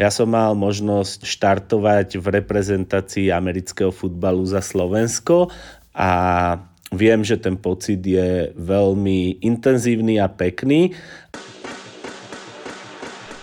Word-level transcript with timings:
Ja 0.00 0.08
som 0.08 0.32
mal 0.32 0.56
možnosť 0.56 1.28
štartovať 1.28 2.16
v 2.16 2.40
reprezentácii 2.40 3.28
amerického 3.28 3.92
futbalu 3.92 4.40
za 4.48 4.64
Slovensko 4.64 5.52
a 5.92 6.10
viem, 6.88 7.20
že 7.20 7.36
ten 7.36 7.60
pocit 7.60 8.00
je 8.00 8.48
veľmi 8.56 9.44
intenzívny 9.44 10.16
a 10.16 10.32
pekný. 10.32 10.96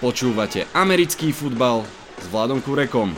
Počúvate 0.01 0.65
americký 0.73 1.29
futbal 1.29 1.85
s 2.17 2.25
Vladom 2.33 2.57
Kurekom. 2.65 3.13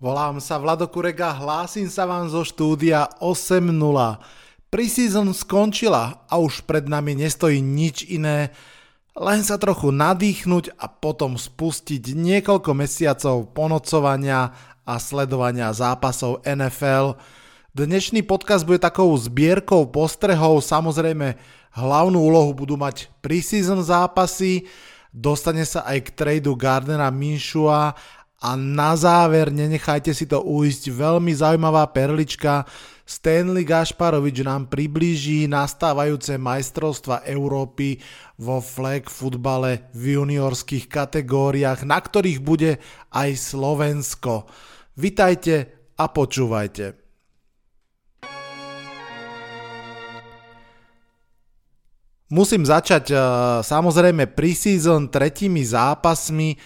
Volám 0.00 0.40
sa 0.40 0.56
Vlado 0.56 0.88
Kurega, 0.88 1.36
hlásim 1.36 1.92
sa 1.92 2.08
vám 2.08 2.32
zo 2.32 2.48
štúdia 2.48 3.12
8.0. 3.20 3.60
Preseason 4.72 5.36
skončila 5.36 6.24
a 6.32 6.40
už 6.40 6.64
pred 6.64 6.88
nami 6.88 7.12
nestojí 7.12 7.60
nič 7.60 8.08
iné, 8.08 8.56
len 9.16 9.40
sa 9.40 9.56
trochu 9.56 9.88
nadýchnuť 9.88 10.76
a 10.76 10.92
potom 10.92 11.40
spustiť 11.40 12.12
niekoľko 12.12 12.70
mesiacov 12.76 13.48
ponocovania 13.56 14.52
a 14.84 14.94
sledovania 15.00 15.72
zápasov 15.72 16.44
NFL. 16.44 17.16
Dnešný 17.72 18.24
podcast 18.28 18.68
bude 18.68 18.80
takou 18.80 19.08
zbierkou 19.16 19.88
postrehov, 19.88 20.60
samozrejme 20.60 21.36
hlavnú 21.72 22.18
úlohu 22.20 22.52
budú 22.52 22.76
mať 22.76 23.08
preseason 23.24 23.80
zápasy, 23.80 24.68
dostane 25.12 25.64
sa 25.64 25.84
aj 25.88 25.98
k 26.04 26.08
tradu 26.12 26.52
Gardnera 26.52 27.08
Minshua. 27.08 27.96
A 28.36 28.52
na 28.52 28.92
záver 28.92 29.48
nenechajte 29.48 30.12
si 30.12 30.28
to 30.28 30.44
uísť 30.44 30.92
veľmi 30.92 31.32
zaujímavá 31.32 31.88
perlička, 31.88 32.68
Stanley 33.06 33.62
Gašparovič 33.62 34.42
nám 34.42 34.66
priblíži 34.66 35.46
nastávajúce 35.46 36.34
majstrovstva 36.42 37.22
Európy 37.22 38.02
vo 38.34 38.58
flag 38.58 39.06
futbale 39.06 39.86
v 39.94 40.18
juniorských 40.18 40.90
kategóriách, 40.90 41.86
na 41.86 42.02
ktorých 42.02 42.42
bude 42.42 42.82
aj 43.14 43.30
Slovensko. 43.38 44.50
Vitajte 44.98 45.54
a 45.94 46.10
počúvajte. 46.10 46.98
Musím 52.26 52.66
začať 52.66 53.14
uh, 53.14 53.20
samozrejme 53.62 54.34
pre-season 54.34 55.14
tretími 55.14 55.62
zápasmi 55.62 56.58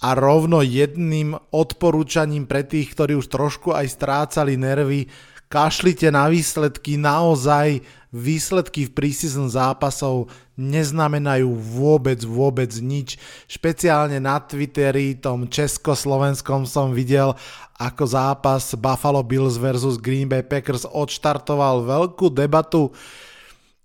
a 0.00 0.16
rovno 0.16 0.64
jedným 0.64 1.36
odporúčaním 1.52 2.48
pre 2.48 2.64
tých, 2.64 2.96
ktorí 2.96 3.20
už 3.20 3.28
trošku 3.28 3.76
aj 3.76 3.92
strácali 3.92 4.56
nervy 4.56 5.04
kašlite 5.52 6.08
na 6.08 6.32
výsledky, 6.32 6.96
naozaj 6.96 7.84
výsledky 8.08 8.88
v 8.88 8.96
preseason 8.96 9.52
zápasov 9.52 10.32
neznamenajú 10.56 11.52
vôbec, 11.52 12.24
vôbec 12.24 12.72
nič. 12.80 13.20
Špeciálne 13.44 14.16
na 14.16 14.40
Twitteri, 14.40 15.20
tom 15.20 15.44
československom 15.44 16.64
som 16.64 16.96
videl, 16.96 17.36
ako 17.76 18.04
zápas 18.08 18.72
Buffalo 18.80 19.20
Bills 19.20 19.60
versus 19.60 20.00
Green 20.00 20.24
Bay 20.24 20.40
Packers 20.40 20.88
odštartoval 20.88 21.84
veľkú 21.84 22.32
debatu. 22.32 22.96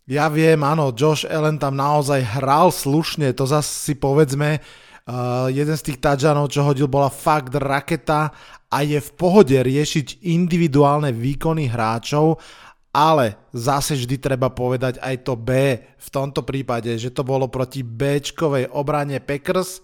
Ja 0.08 0.32
viem, 0.32 0.64
áno, 0.64 0.96
Josh 0.96 1.28
Allen 1.28 1.60
tam 1.60 1.76
naozaj 1.76 2.40
hral 2.40 2.72
slušne, 2.72 3.36
to 3.36 3.44
zase 3.44 3.92
si 3.92 3.94
povedzme, 3.96 4.64
Uh, 5.08 5.48
jeden 5.56 5.72
z 5.72 5.86
tých 5.88 6.04
touchdownov, 6.04 6.52
čo 6.52 6.68
hodil, 6.68 6.92
bola 6.92 7.08
fakt 7.08 7.56
raketa 7.56 8.36
a 8.68 8.78
je 8.84 9.00
v 9.00 9.12
pohode 9.16 9.56
riešiť 9.56 10.28
individuálne 10.28 11.16
výkony 11.16 11.72
hráčov, 11.72 12.36
ale 12.92 13.40
zase 13.56 13.96
vždy 13.96 14.20
treba 14.20 14.52
povedať 14.52 15.00
aj 15.00 15.16
to 15.24 15.40
B 15.40 15.80
v 15.80 16.08
tomto 16.12 16.44
prípade, 16.44 16.92
že 17.00 17.16
to 17.16 17.24
bolo 17.24 17.48
proti 17.48 17.88
Bčkovej 17.88 18.68
obrane 18.76 19.24
Packers. 19.24 19.80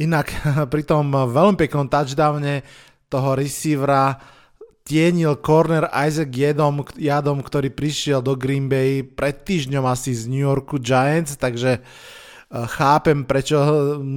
Inak 0.00 0.32
pri 0.72 0.82
tom 0.88 1.12
veľmi 1.12 1.60
peknom 1.60 1.92
touchdowne 1.92 2.64
toho 3.12 3.36
receivera 3.36 4.16
tienil 4.86 5.36
corner 5.42 5.90
Isaac 5.92 6.32
Jadom, 6.32 6.82
Jadom, 6.96 7.44
ktorý 7.44 7.68
prišiel 7.74 8.24
do 8.24 8.38
Green 8.38 8.70
Bay 8.70 9.04
pred 9.04 9.44
týždňom 9.44 9.84
asi 9.84 10.16
z 10.16 10.26
New 10.30 10.42
Yorku 10.42 10.80
Giants, 10.80 11.36
takže 11.36 11.78
e, 11.78 11.80
chápem, 12.50 13.22
prečo 13.22 13.56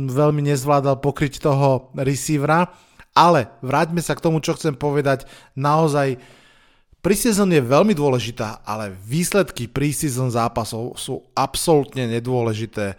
veľmi 0.09 0.41
nezvládal 0.41 0.97
pokryť 0.97 1.39
toho 1.39 1.93
receivera. 1.93 2.73
Ale 3.13 3.53
vráťme 3.61 4.01
sa 4.01 4.17
k 4.17 4.25
tomu, 4.25 4.41
čo 4.41 4.57
chcem 4.57 4.73
povedať. 4.73 5.29
Naozaj 5.53 6.17
preseason 7.05 7.45
je 7.53 7.61
veľmi 7.61 7.93
dôležitá, 7.93 8.65
ale 8.65 8.89
výsledky 8.89 9.69
preseason 9.69 10.33
zápasov 10.33 10.97
sú 10.97 11.21
absolútne 11.37 12.09
nedôležité. 12.09 12.97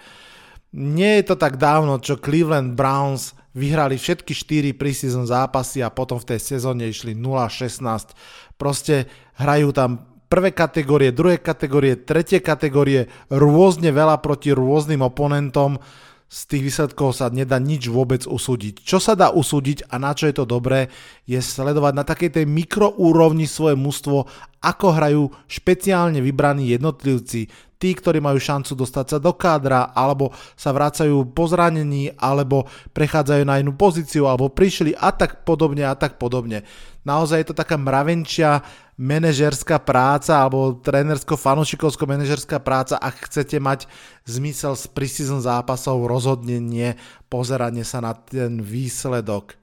Nie 0.71 1.19
je 1.19 1.34
to 1.34 1.37
tak 1.39 1.59
dávno, 1.59 1.99
čo 1.99 2.22
Cleveland 2.22 2.78
Browns 2.78 3.34
vyhrali 3.59 3.99
všetky 3.99 4.34
4 4.34 4.78
preseason 4.78 5.27
zápasy 5.27 5.83
a 5.83 5.91
potom 5.91 6.19
v 6.19 6.34
tej 6.34 6.41
sezóne 6.43 6.87
išli 6.87 7.15
0-16. 7.19 8.15
Proste 8.55 9.11
hrajú 9.34 9.75
tam 9.75 10.13
prvé 10.34 10.50
kategórie, 10.50 11.15
druhé 11.15 11.39
kategórie, 11.39 11.95
tretie 11.95 12.43
kategórie, 12.43 13.06
rôzne 13.31 13.95
veľa 13.95 14.19
proti 14.19 14.50
rôznym 14.50 15.06
oponentom 15.06 15.78
z 16.27 16.41
tých 16.50 16.62
výsledkov 16.67 17.15
sa 17.15 17.31
nedá 17.31 17.62
nič 17.62 17.87
vôbec 17.87 18.27
usúdiť. 18.27 18.83
Čo 18.83 18.99
sa 18.99 19.15
dá 19.15 19.31
usúdiť 19.31 19.87
a 19.87 20.03
na 20.03 20.11
čo 20.11 20.27
je 20.27 20.34
to 20.34 20.43
dobré, 20.43 20.91
je 21.22 21.39
sledovať 21.39 21.93
na 21.95 22.03
takej 22.03 22.34
tej 22.34 22.50
mikroúrovni 22.50 23.47
svoje 23.47 23.78
mužstvo, 23.78 24.27
ako 24.59 24.87
hrajú 24.91 25.22
špeciálne 25.47 26.19
vybraní 26.19 26.75
jednotlivci, 26.75 27.47
tí, 27.78 27.95
ktorí 27.95 28.19
majú 28.19 28.43
šancu 28.43 28.75
dostať 28.75 29.06
sa 29.06 29.19
do 29.22 29.31
kádra, 29.39 29.95
alebo 29.95 30.34
sa 30.59 30.75
vracajú 30.75 31.31
po 31.31 31.47
zranení, 31.47 32.11
alebo 32.19 32.66
prechádzajú 32.91 33.43
na 33.47 33.62
inú 33.62 33.78
pozíciu, 33.78 34.27
alebo 34.27 34.51
prišli 34.51 34.99
a 34.99 35.15
tak 35.15 35.47
podobne 35.47 35.87
a 35.87 35.95
tak 35.95 36.19
podobne. 36.19 36.66
Naozaj 37.06 37.45
je 37.45 37.49
to 37.53 37.61
taká 37.61 37.77
mravenčia 37.78 38.65
manažerská 38.94 39.82
práca 39.82 40.38
alebo 40.38 40.78
trénersko-fanušikovsko 40.78 42.06
manažerská 42.06 42.62
práca, 42.62 42.94
ak 42.94 43.27
chcete 43.27 43.59
mať 43.59 43.91
zmysel 44.22 44.78
z 44.78 44.87
preseason 44.94 45.43
zápasov, 45.43 46.06
rozhodnenie, 46.06 46.94
pozeranie 47.27 47.83
sa 47.83 47.99
na 47.99 48.15
ten 48.15 48.62
výsledok. 48.62 49.59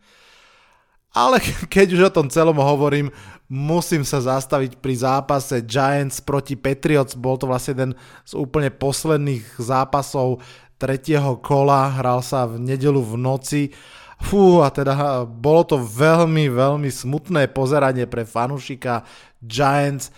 Ale 1.11 1.43
keď 1.73 1.87
už 1.95 2.01
o 2.11 2.15
tom 2.15 2.27
celom 2.27 2.59
hovorím, 2.59 3.11
musím 3.51 4.07
sa 4.07 4.23
zastaviť 4.23 4.79
pri 4.79 4.95
zápase 4.95 5.63
Giants 5.63 6.23
proti 6.23 6.55
Patriots. 6.55 7.19
Bol 7.19 7.35
to 7.39 7.47
vlastne 7.47 7.75
jeden 7.75 7.91
z 8.23 8.33
úplne 8.35 8.71
posledných 8.71 9.59
zápasov 9.59 10.39
tretieho 10.79 11.37
kola. 11.39 11.91
Hral 11.99 12.23
sa 12.23 12.47
v 12.47 12.57
nedelu 12.63 12.99
v 13.03 13.15
noci 13.19 13.61
Fú, 14.21 14.63
a 14.63 14.71
teda 14.71 15.25
bolo 15.27 15.65
to 15.67 15.81
veľmi, 15.81 16.47
veľmi 16.47 16.87
smutné 16.87 17.51
pozeranie 17.51 18.07
pre 18.07 18.23
fanušika 18.23 19.03
Giants. 19.43 20.13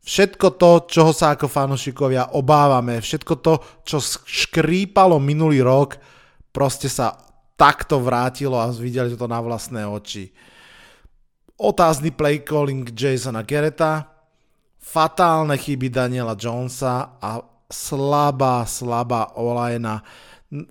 Všetko 0.00 0.56
to, 0.56 0.88
čoho 0.88 1.12
sa 1.12 1.36
ako 1.36 1.44
fanušikovia 1.44 2.32
obávame, 2.32 3.04
všetko 3.04 3.34
to, 3.44 3.60
čo 3.84 4.00
škrípalo 4.24 5.20
minulý 5.20 5.60
rok, 5.60 6.00
proste 6.54 6.88
sa 6.88 7.12
takto 7.60 8.00
vrátilo 8.00 8.56
a 8.56 8.72
videli 8.72 9.12
to 9.12 9.28
na 9.28 9.36
vlastné 9.44 9.84
oči. 9.84 10.32
Otázny 11.60 12.16
play 12.16 12.40
calling 12.40 12.88
Jasona 12.96 13.44
Gereta, 13.44 14.08
fatálne 14.80 15.60
chyby 15.60 15.92
Daniela 15.92 16.32
Jonesa 16.32 17.20
a 17.20 17.44
slabá, 17.68 18.64
slabá 18.64 19.36
olajna. 19.36 20.00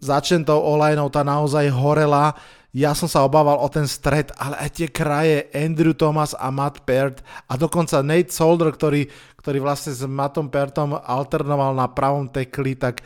Začentou 0.01 0.57
olajnou 0.57 1.13
tá 1.13 1.21
naozaj 1.21 1.69
horela, 1.69 2.33
ja 2.69 2.93
som 2.93 3.09
sa 3.09 3.25
obával 3.25 3.57
o 3.57 3.65
ten 3.65 3.89
stred, 3.89 4.29
ale 4.37 4.53
aj 4.61 4.69
tie 4.77 4.87
kraje 4.93 5.49
Andrew 5.57 5.97
Thomas 5.97 6.37
a 6.37 6.53
Matt 6.53 6.85
Peart 6.85 7.25
a 7.49 7.57
dokonca 7.57 8.05
Nate 8.05 8.29
Solder, 8.29 8.69
ktorý, 8.69 9.09
ktorý 9.41 9.57
vlastne 9.57 9.89
s 9.89 10.05
Mattom 10.05 10.53
Peartom 10.53 10.93
alternoval 10.93 11.73
na 11.73 11.89
pravom 11.89 12.29
tekli, 12.29 12.77
tak 12.77 13.01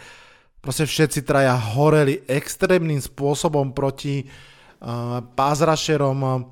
proste 0.60 0.84
všetci 0.84 1.24
traja 1.24 1.56
horeli 1.56 2.28
extrémnym 2.28 3.00
spôsobom 3.00 3.72
proti 3.72 4.28
uh, 4.28 5.24
pázrašerom 5.32 6.20
uh, 6.20 6.44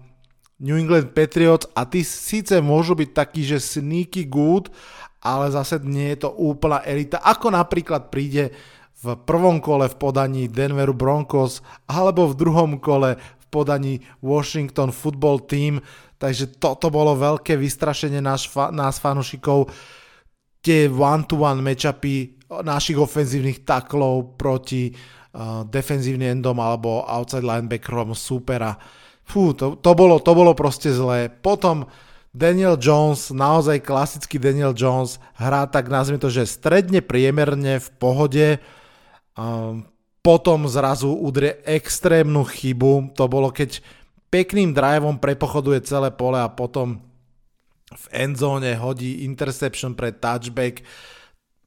New 0.64 0.80
England 0.80 1.12
Patriots 1.12 1.68
a 1.76 1.84
tí 1.84 2.08
síce 2.08 2.64
môžu 2.64 2.96
byť 2.96 3.10
takí, 3.12 3.44
že 3.44 3.60
sneaky 3.60 4.24
good, 4.30 4.72
ale 5.20 5.52
zase 5.52 5.84
nie 5.84 6.16
je 6.16 6.24
to 6.26 6.30
úplná 6.32 6.80
elita. 6.88 7.20
Ako 7.20 7.52
napríklad 7.52 8.08
príde 8.08 8.56
v 9.02 9.18
prvom 9.26 9.58
kole 9.58 9.90
v 9.90 9.96
podaní 9.98 10.44
Denveru 10.46 10.94
Broncos 10.94 11.66
alebo 11.90 12.30
v 12.30 12.38
druhom 12.38 12.72
kole 12.78 13.18
v 13.18 13.46
podaní 13.50 13.98
Washington 14.22 14.94
Football 14.94 15.50
Team. 15.50 15.82
Takže 16.22 16.62
toto 16.62 16.94
bolo 16.94 17.18
veľké 17.18 17.58
vystrašenie 17.58 18.22
nás, 18.22 18.46
nás 18.70 19.02
fanušikov. 19.02 19.74
Tie 20.62 20.86
one-to-one 20.86 21.66
matchupy 21.66 22.38
našich 22.62 23.00
ofenzívnych 23.00 23.66
taklov 23.66 24.38
proti 24.38 24.94
uh, 24.94 25.66
defenzívnym 25.66 26.38
endom 26.38 26.62
alebo 26.62 27.02
outside 27.10 27.42
linebackerom 27.42 28.14
supera. 28.14 28.78
Fú, 29.26 29.58
to, 29.58 29.82
to, 29.82 29.92
bolo, 29.98 30.22
to 30.22 30.32
bolo 30.38 30.54
proste 30.54 30.94
zlé. 30.94 31.34
Potom 31.34 31.90
Daniel 32.32 32.78
Jones, 32.78 33.34
naozaj 33.34 33.82
klasický 33.82 34.38
Daniel 34.38 34.78
Jones, 34.78 35.18
hrá 35.36 35.66
tak 35.66 35.90
nazvime 35.90 36.22
to, 36.22 36.30
že 36.30 36.48
stredne 36.48 37.02
priemerne 37.02 37.82
v 37.82 37.90
pohode, 37.98 38.48
potom 40.22 40.60
zrazu 40.70 41.10
udrie 41.10 41.62
extrémnu 41.66 42.46
chybu. 42.46 43.18
To 43.18 43.26
bolo, 43.26 43.50
keď 43.50 43.82
pekným 44.30 44.72
driveom 44.72 45.18
prepochoduje 45.18 45.82
celé 45.84 46.14
pole 46.14 46.40
a 46.40 46.48
potom 46.48 47.02
v 47.92 48.06
endzone 48.16 48.72
hodí 48.80 49.28
interception 49.28 49.98
pre 49.98 50.16
touchback. 50.16 50.86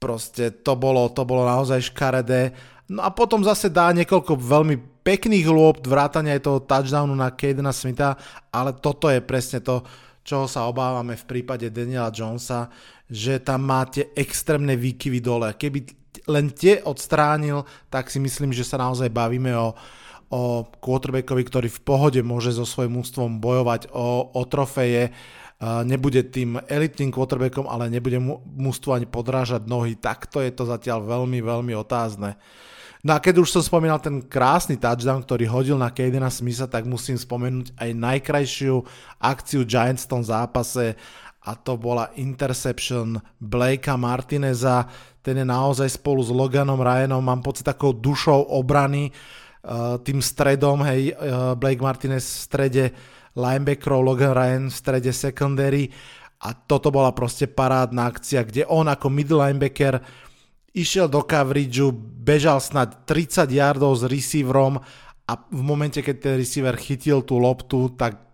Proste 0.00 0.52
to 0.64 0.72
bolo, 0.76 1.08
to 1.12 1.25
bolo 1.28 1.44
naozaj 1.44 1.93
škaredé. 1.93 2.56
No 2.88 3.05
a 3.05 3.12
potom 3.12 3.40
zase 3.44 3.72
dá 3.72 3.93
niekoľko 3.93 4.37
veľmi 4.37 4.76
pekných 5.05 5.49
lôb, 5.49 5.84
vrátania 5.84 6.37
aj 6.37 6.44
toho 6.44 6.58
touchdownu 6.64 7.12
na 7.16 7.32
Kadena 7.32 7.72
Smitha, 7.72 8.16
ale 8.52 8.76
toto 8.76 9.08
je 9.08 9.20
presne 9.25 9.61
to, 9.61 9.84
čoho 10.25 10.49
sa 10.49 10.69
obávame 10.69 11.16
v 11.16 11.25
prípade 11.28 11.69
Daniela 11.69 12.12
Jonesa, 12.12 12.69
že 13.08 13.40
tam 13.40 13.69
máte 13.69 14.12
extrémne 14.16 14.76
výkyvy 14.76 15.20
dole. 15.20 15.52
Keby 15.52 16.04
len 16.29 16.53
tie 16.53 16.81
odstránil, 16.85 17.69
tak 17.93 18.09
si 18.09 18.21
myslím, 18.21 18.53
že 18.53 18.65
sa 18.65 18.81
naozaj 18.81 19.12
bavíme 19.12 19.53
o, 19.56 19.76
o 20.32 20.65
quarterbackovi, 20.81 21.43
ktorý 21.44 21.69
v 21.69 21.81
pohode 21.85 22.21
môže 22.25 22.53
so 22.56 22.65
svojím 22.65 23.00
ústvom 23.00 23.41
bojovať 23.41 23.93
o, 23.93 24.32
o 24.32 24.43
trofeje. 24.49 25.12
Nebude 25.65 26.21
tým 26.29 26.61
elitným 26.69 27.15
quarterbackom, 27.15 27.65
ale 27.71 27.88
nebude 27.88 28.21
mu 28.21 28.44
mústvo 28.44 28.93
ani 28.93 29.09
podrážať 29.09 29.65
nohy. 29.65 29.97
Takto 29.97 30.43
je 30.43 30.53
to 30.53 30.69
zatiaľ 30.69 31.06
veľmi, 31.06 31.41
veľmi 31.41 31.73
otázne. 31.79 32.37
No 33.05 33.12
a 33.12 33.21
keď 33.21 33.44
už 33.44 33.53
som 33.53 33.61
spomínal 33.61 34.00
ten 34.00 34.25
krásny 34.25 34.81
touchdown, 34.81 35.21
ktorý 35.21 35.44
hodil 35.44 35.76
na 35.76 35.93
Kadena 35.93 36.32
Smitha, 36.32 36.65
tak 36.65 36.88
musím 36.88 37.21
spomenúť 37.21 37.76
aj 37.76 37.91
najkrajšiu 38.00 38.81
akciu 39.21 39.61
Giants 39.69 40.09
v 40.09 40.12
tom 40.17 40.23
zápase 40.25 40.97
a 41.44 41.52
to 41.61 41.76
bola 41.76 42.12
interception 42.17 43.20
Blakea 43.41 44.00
Martineza. 44.00 44.88
Ten 45.20 45.41
je 45.41 45.46
naozaj 45.46 46.00
spolu 46.00 46.25
s 46.25 46.32
Loganom 46.32 46.81
Ryanom, 46.81 47.20
mám 47.20 47.44
pocit, 47.44 47.69
takou 47.69 47.93
dušou 47.93 48.56
obrany, 48.56 49.08
uh, 49.08 50.00
tým 50.00 50.25
stredom, 50.25 50.81
hej, 50.85 51.12
uh, 51.12 51.52
Blake 51.56 51.81
Martinez 51.81 52.25
v 52.25 52.41
strede 52.49 52.85
linebackerov, 53.37 54.00
Logan 54.05 54.32
Ryan 54.32 54.64
v 54.69 54.75
strede 54.75 55.12
secondary 55.12 55.91
a 56.44 56.52
toto 56.52 56.93
bola 56.93 57.12
proste 57.17 57.49
parádna 57.49 58.12
akcia, 58.12 58.44
kde 58.44 58.69
on 58.69 58.85
ako 58.88 59.08
middle 59.08 59.40
linebacker 59.40 60.00
išiel 60.75 61.08
do 61.08 61.23
coverageu, 61.25 61.94
bežal 62.20 62.61
snad 62.61 63.06
30 63.08 63.49
yardov 63.49 63.97
s 63.97 64.02
receiverom 64.05 64.76
a 65.25 65.32
v 65.49 65.62
momente, 65.64 66.05
keď 66.05 66.17
ten 66.20 66.35
receiver 66.37 66.76
chytil 66.76 67.25
tú 67.25 67.40
loptu, 67.40 67.88
tak 67.97 68.34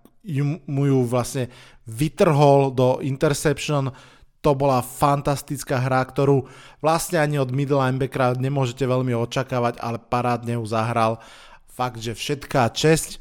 mu 0.68 0.84
ju 0.84 1.00
vlastne 1.08 1.48
vytrhol 1.88 2.72
do 2.72 3.00
interception. 3.00 3.92
To 4.40 4.56
bola 4.56 4.80
fantastická 4.80 5.80
hra, 5.84 6.00
ktorú 6.04 6.48
vlastne 6.80 7.20
ani 7.20 7.36
od 7.36 7.52
middle 7.52 7.80
linebackera 7.80 8.36
nemôžete 8.40 8.88
veľmi 8.88 9.12
očakávať, 9.12 9.80
ale 9.80 10.00
parádne 10.00 10.56
ju 10.56 10.64
zahral. 10.64 11.20
Fakt, 11.68 12.00
že 12.00 12.16
všetká 12.16 12.72
česť. 12.72 13.20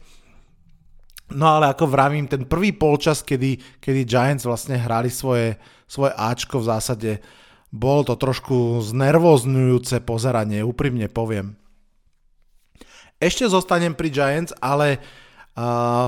No 1.29 1.59
ale 1.59 1.69
ako 1.69 1.85
vravím, 1.85 2.25
ten 2.25 2.47
prvý 2.47 2.73
polčas, 2.73 3.21
kedy, 3.21 3.79
kedy 3.83 4.01
Giants 4.07 4.47
vlastne 4.47 4.79
hrali 4.79 5.13
svoje, 5.13 5.61
svoje 5.85 6.15
Ačko 6.17 6.57
v 6.57 6.67
zásade, 6.71 7.11
bolo 7.69 8.01
to 8.01 8.17
trošku 8.17 8.81
znervozňujúce 8.81 10.01
pozeranie, 10.01 10.65
úprimne 10.65 11.05
poviem. 11.05 11.53
Ešte 13.21 13.45
zostanem 13.45 13.93
pri 13.93 14.09
Giants, 14.09 14.55
ale 14.57 14.97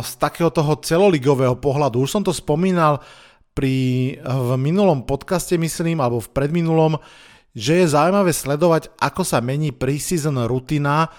z 0.02 0.12
takého 0.22 0.50
toho 0.54 0.80
celoligového 0.80 1.58
pohľadu. 1.60 2.04
Už 2.06 2.12
som 2.20 2.24
to 2.24 2.32
spomínal 2.32 3.04
pri, 3.52 4.16
v 4.24 4.50
minulom 4.56 5.04
podcaste, 5.04 5.60
myslím, 5.60 6.00
alebo 6.00 6.24
v 6.24 6.32
predminulom, 6.32 6.96
že 7.52 7.84
je 7.84 7.92
zaujímavé 7.92 8.32
sledovať, 8.32 8.96
ako 8.96 9.28
sa 9.28 9.44
mení 9.44 9.76
preseason 9.76 10.40
rutina 10.48 11.12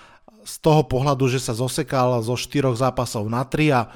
z 0.42 0.54
toho 0.64 0.88
pohľadu, 0.88 1.28
že 1.28 1.38
sa 1.38 1.52
zosekal 1.52 2.24
zo 2.24 2.34
4 2.34 2.72
zápasov 2.72 3.28
na 3.28 3.44
3 3.44 3.78
a 3.78 3.92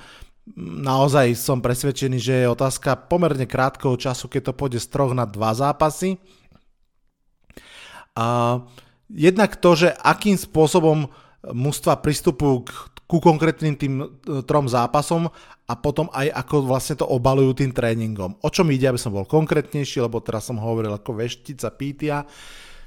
naozaj 0.84 1.34
som 1.34 1.58
presvedčený, 1.58 2.20
že 2.20 2.34
je 2.44 2.52
otázka 2.52 3.08
pomerne 3.08 3.48
krátkeho 3.48 3.96
času, 3.98 4.30
keď 4.30 4.52
to 4.52 4.56
pôjde 4.56 4.78
z 4.78 4.88
3 4.92 5.16
na 5.16 5.26
2 5.26 5.32
zápasy. 5.32 6.20
A 8.16 8.60
jednak 9.10 9.58
to, 9.58 9.74
že 9.74 9.88
akým 9.96 10.36
spôsobom 10.38 11.08
mužstva 11.44 12.00
pristupujú 12.00 12.56
k 12.64 12.70
ku 13.06 13.22
konkrétnym 13.22 13.78
tým 13.78 13.94
e, 14.02 14.06
trom 14.42 14.66
zápasom 14.66 15.30
a 15.66 15.72
potom 15.78 16.10
aj 16.10 16.26
ako 16.42 16.66
vlastne 16.66 16.98
to 16.98 17.06
obalujú 17.06 17.62
tým 17.62 17.70
tréningom. 17.70 18.34
O 18.42 18.50
čom 18.50 18.66
ide, 18.70 18.90
aby 18.90 18.98
som 18.98 19.14
bol 19.14 19.26
konkrétnejší, 19.26 20.02
lebo 20.02 20.18
teraz 20.18 20.50
som 20.50 20.58
hovoril 20.58 20.90
ako 20.90 21.22
veštica 21.22 21.70
Pítia. 21.70 22.26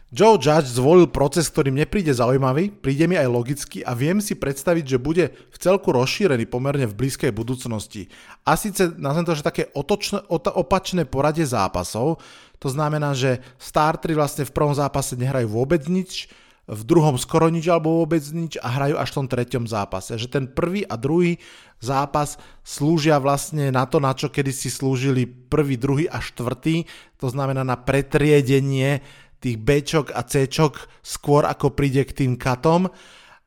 Joe 0.09 0.41
Judge 0.41 0.73
zvolil 0.73 1.05
proces, 1.05 1.53
ktorý 1.53 1.69
mne 1.69 1.85
príde 1.85 2.09
zaujímavý, 2.09 2.73
príde 2.73 3.05
mi 3.05 3.13
aj 3.13 3.29
logicky 3.29 3.85
a 3.85 3.93
viem 3.93 4.17
si 4.17 4.33
predstaviť, 4.33 4.97
že 4.97 4.97
bude 4.97 5.29
v 5.29 5.57
celku 5.61 5.93
rozšírený 5.93 6.49
pomerne 6.49 6.89
v 6.89 6.97
blízkej 6.97 7.29
budúcnosti. 7.29 8.09
A 8.41 8.57
síce 8.57 8.89
nazvem 8.97 9.23
to, 9.29 9.37
že 9.37 9.45
také 9.45 9.69
otočné, 9.77 10.25
opačné 10.33 11.05
poradie 11.05 11.45
zápasov, 11.45 12.17
to 12.57 12.67
znamená, 12.73 13.13
že 13.13 13.37
starteri 13.61 14.17
vlastne 14.17 14.49
v 14.49 14.51
prvom 14.51 14.73
zápase 14.73 15.13
nehrajú 15.13 15.45
vôbec 15.45 15.85
nič, 15.85 16.25
v 16.69 16.81
druhom 16.85 17.17
skoro 17.17 17.49
nič 17.49 17.65
alebo 17.65 18.05
vôbec 18.05 18.21
nič 18.29 18.61
a 18.61 18.69
hrajú 18.69 18.95
až 19.01 19.09
v 19.09 19.17
tom 19.17 19.27
treťom 19.27 19.65
zápase. 19.65 20.21
Že 20.21 20.27
ten 20.29 20.45
prvý 20.45 20.85
a 20.85 20.93
druhý 21.01 21.41
zápas 21.81 22.37
slúžia 22.61 23.17
vlastne 23.17 23.73
na 23.73 23.89
to, 23.89 23.97
na 23.97 24.13
čo 24.13 24.29
kedysi 24.29 24.69
slúžili 24.69 25.25
prvý, 25.25 25.81
druhý 25.81 26.05
a 26.05 26.21
štvrtý, 26.21 26.85
to 27.17 27.27
znamená 27.33 27.65
na 27.65 27.73
pretriedenie 27.73 29.01
tých 29.41 29.57
Bčok 29.57 30.13
a 30.13 30.21
Cčok 30.21 31.01
skôr 31.01 31.49
ako 31.49 31.73
príde 31.73 32.05
k 32.05 32.13
tým 32.13 32.37
katom. 32.37 32.93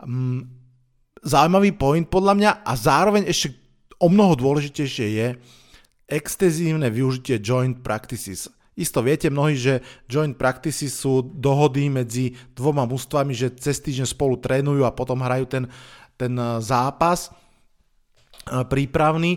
Mm, 0.03 0.51
zaujímavý 1.23 1.79
point 1.79 2.11
podľa 2.11 2.35
mňa 2.35 2.51
a 2.67 2.73
zároveň 2.75 3.31
ešte 3.31 3.55
o 4.03 4.11
mnoho 4.11 4.35
dôležitejšie 4.35 5.07
je 5.15 5.27
extenzívne 6.11 6.91
využitie 6.91 7.39
joint 7.39 7.79
practices 7.87 8.51
Isto 8.73 9.05
viete 9.05 9.29
mnohí, 9.29 9.53
že 9.53 9.85
joint 10.09 10.33
practices 10.33 10.97
sú 10.97 11.21
dohody 11.21 11.93
medzi 11.93 12.33
dvoma 12.57 12.89
mústvami, 12.89 13.37
že 13.37 13.53
cez 13.53 13.85
týždeň 13.85 14.09
spolu 14.09 14.41
trénujú 14.41 14.89
a 14.89 14.97
potom 14.97 15.21
hrajú 15.21 15.45
ten, 15.45 15.65
ten 16.17 16.33
eh, 16.33 16.61
zápas 16.65 17.29
eh, 17.29 18.65
prípravný 18.65 19.37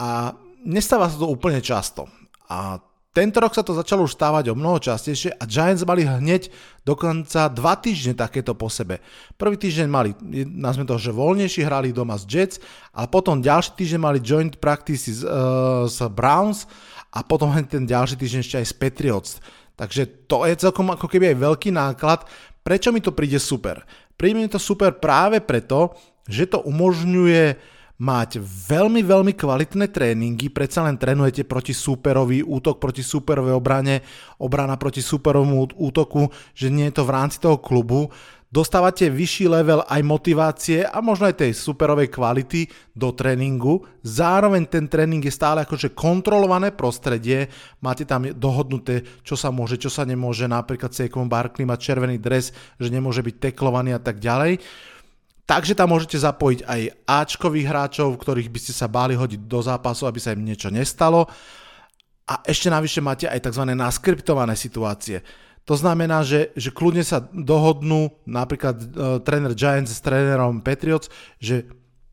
a 0.00 0.32
nestáva 0.64 1.12
sa 1.12 1.20
to 1.20 1.28
úplne 1.28 1.60
často. 1.60 2.08
A 2.48 2.80
tento 3.10 3.42
rok 3.42 3.50
sa 3.58 3.66
to 3.66 3.74
začalo 3.74 4.06
už 4.06 4.14
stávať 4.14 4.54
o 4.54 4.58
mnoho 4.58 4.78
častejšie 4.78 5.34
a 5.34 5.42
Giants 5.42 5.82
mali 5.82 6.06
hneď 6.06 6.46
dokonca 6.86 7.50
dva 7.50 7.74
týždne 7.74 8.14
takéto 8.14 8.54
po 8.54 8.70
sebe. 8.70 9.02
Prvý 9.34 9.58
týždeň 9.58 9.88
mali, 9.90 10.14
nazvime 10.46 10.86
to, 10.86 10.94
že 10.94 11.10
voľnejší, 11.10 11.66
hrali 11.66 11.90
doma 11.90 12.14
s 12.14 12.22
Jets 12.22 12.62
a 12.94 13.10
potom 13.10 13.42
ďalší 13.42 13.74
týždeň 13.74 14.00
mali 14.00 14.22
joint 14.22 14.54
practices 14.62 15.26
uh, 15.26 15.90
s 15.90 15.98
Browns 16.06 16.70
a 17.10 17.26
potom 17.26 17.50
ten 17.66 17.86
ďalší 17.86 18.14
týždeň 18.14 18.40
ešte 18.40 18.58
aj 18.62 18.66
z 18.70 18.74
Patriots. 18.78 19.32
Takže 19.74 20.28
to 20.28 20.44
je 20.44 20.54
celkom 20.60 20.92
ako 20.92 21.08
keby 21.08 21.32
aj 21.34 21.42
veľký 21.42 21.70
náklad. 21.72 22.28
Prečo 22.60 22.92
mi 22.92 23.00
to 23.00 23.16
príde 23.16 23.40
super? 23.40 23.82
Príde 24.14 24.36
mi 24.36 24.46
to 24.46 24.60
super 24.60 24.92
práve 25.00 25.40
preto, 25.40 25.96
že 26.28 26.46
to 26.46 26.60
umožňuje 26.62 27.56
mať 28.00 28.40
veľmi, 28.40 29.04
veľmi 29.04 29.32
kvalitné 29.36 29.92
tréningy, 29.92 30.48
predsa 30.48 30.88
len 30.88 30.96
trénujete 30.96 31.44
proti 31.44 31.76
superovi, 31.76 32.40
útok 32.40 32.80
proti 32.80 33.04
superovej 33.04 33.52
obrane, 33.52 34.00
obrana 34.40 34.80
proti 34.80 35.04
superovému 35.04 35.76
útoku, 35.76 36.32
že 36.56 36.72
nie 36.72 36.88
je 36.88 36.96
to 36.96 37.04
v 37.04 37.12
rámci 37.12 37.36
toho 37.36 37.60
klubu 37.60 38.08
dostávate 38.50 39.06
vyšší 39.06 39.46
level 39.46 39.86
aj 39.86 40.02
motivácie 40.02 40.82
a 40.82 40.98
možno 40.98 41.30
aj 41.30 41.38
tej 41.38 41.52
superovej 41.54 42.10
kvality 42.10 42.66
do 42.92 43.14
tréningu. 43.14 43.86
Zároveň 44.02 44.66
ten 44.66 44.90
tréning 44.90 45.22
je 45.22 45.30
stále 45.30 45.62
akože 45.62 45.94
kontrolované 45.94 46.74
prostredie, 46.74 47.46
máte 47.78 48.02
tam 48.02 48.26
dohodnuté, 48.26 49.06
čo 49.22 49.38
sa 49.38 49.54
môže, 49.54 49.78
čo 49.78 49.88
sa 49.88 50.02
nemôže, 50.02 50.50
napríklad 50.50 50.90
Saquon 50.90 51.30
Barkley 51.30 51.62
má 51.62 51.78
červený 51.78 52.18
dres, 52.18 52.50
že 52.76 52.90
nemôže 52.90 53.22
byť 53.22 53.54
teklovaný 53.54 53.94
a 53.94 54.02
tak 54.02 54.18
ďalej. 54.18 54.58
Takže 55.46 55.74
tam 55.74 55.90
môžete 55.90 56.14
zapojiť 56.14 56.60
aj 56.62 56.80
Ačkových 57.10 57.66
hráčov, 57.66 58.14
ktorých 58.22 58.50
by 58.54 58.58
ste 58.62 58.70
sa 58.74 58.86
báli 58.86 59.18
hodiť 59.18 59.50
do 59.50 59.58
zápasu, 59.58 60.06
aby 60.06 60.22
sa 60.22 60.30
im 60.30 60.46
niečo 60.46 60.70
nestalo. 60.70 61.26
A 62.30 62.38
ešte 62.46 62.70
navyše 62.70 63.02
máte 63.02 63.26
aj 63.26 63.50
tzv. 63.50 63.66
naskriptované 63.74 64.54
situácie 64.54 65.18
to 65.68 65.74
znamená, 65.78 66.26
že, 66.26 66.50
že 66.58 66.74
kľudne 66.74 67.04
sa 67.06 67.22
dohodnú 67.30 68.10
napríklad 68.26 68.76
uh, 68.76 68.86
tréner 69.22 69.54
Giants 69.54 69.92
s 69.94 70.00
trénerom 70.02 70.64
Patriots, 70.64 71.12
že 71.38 71.68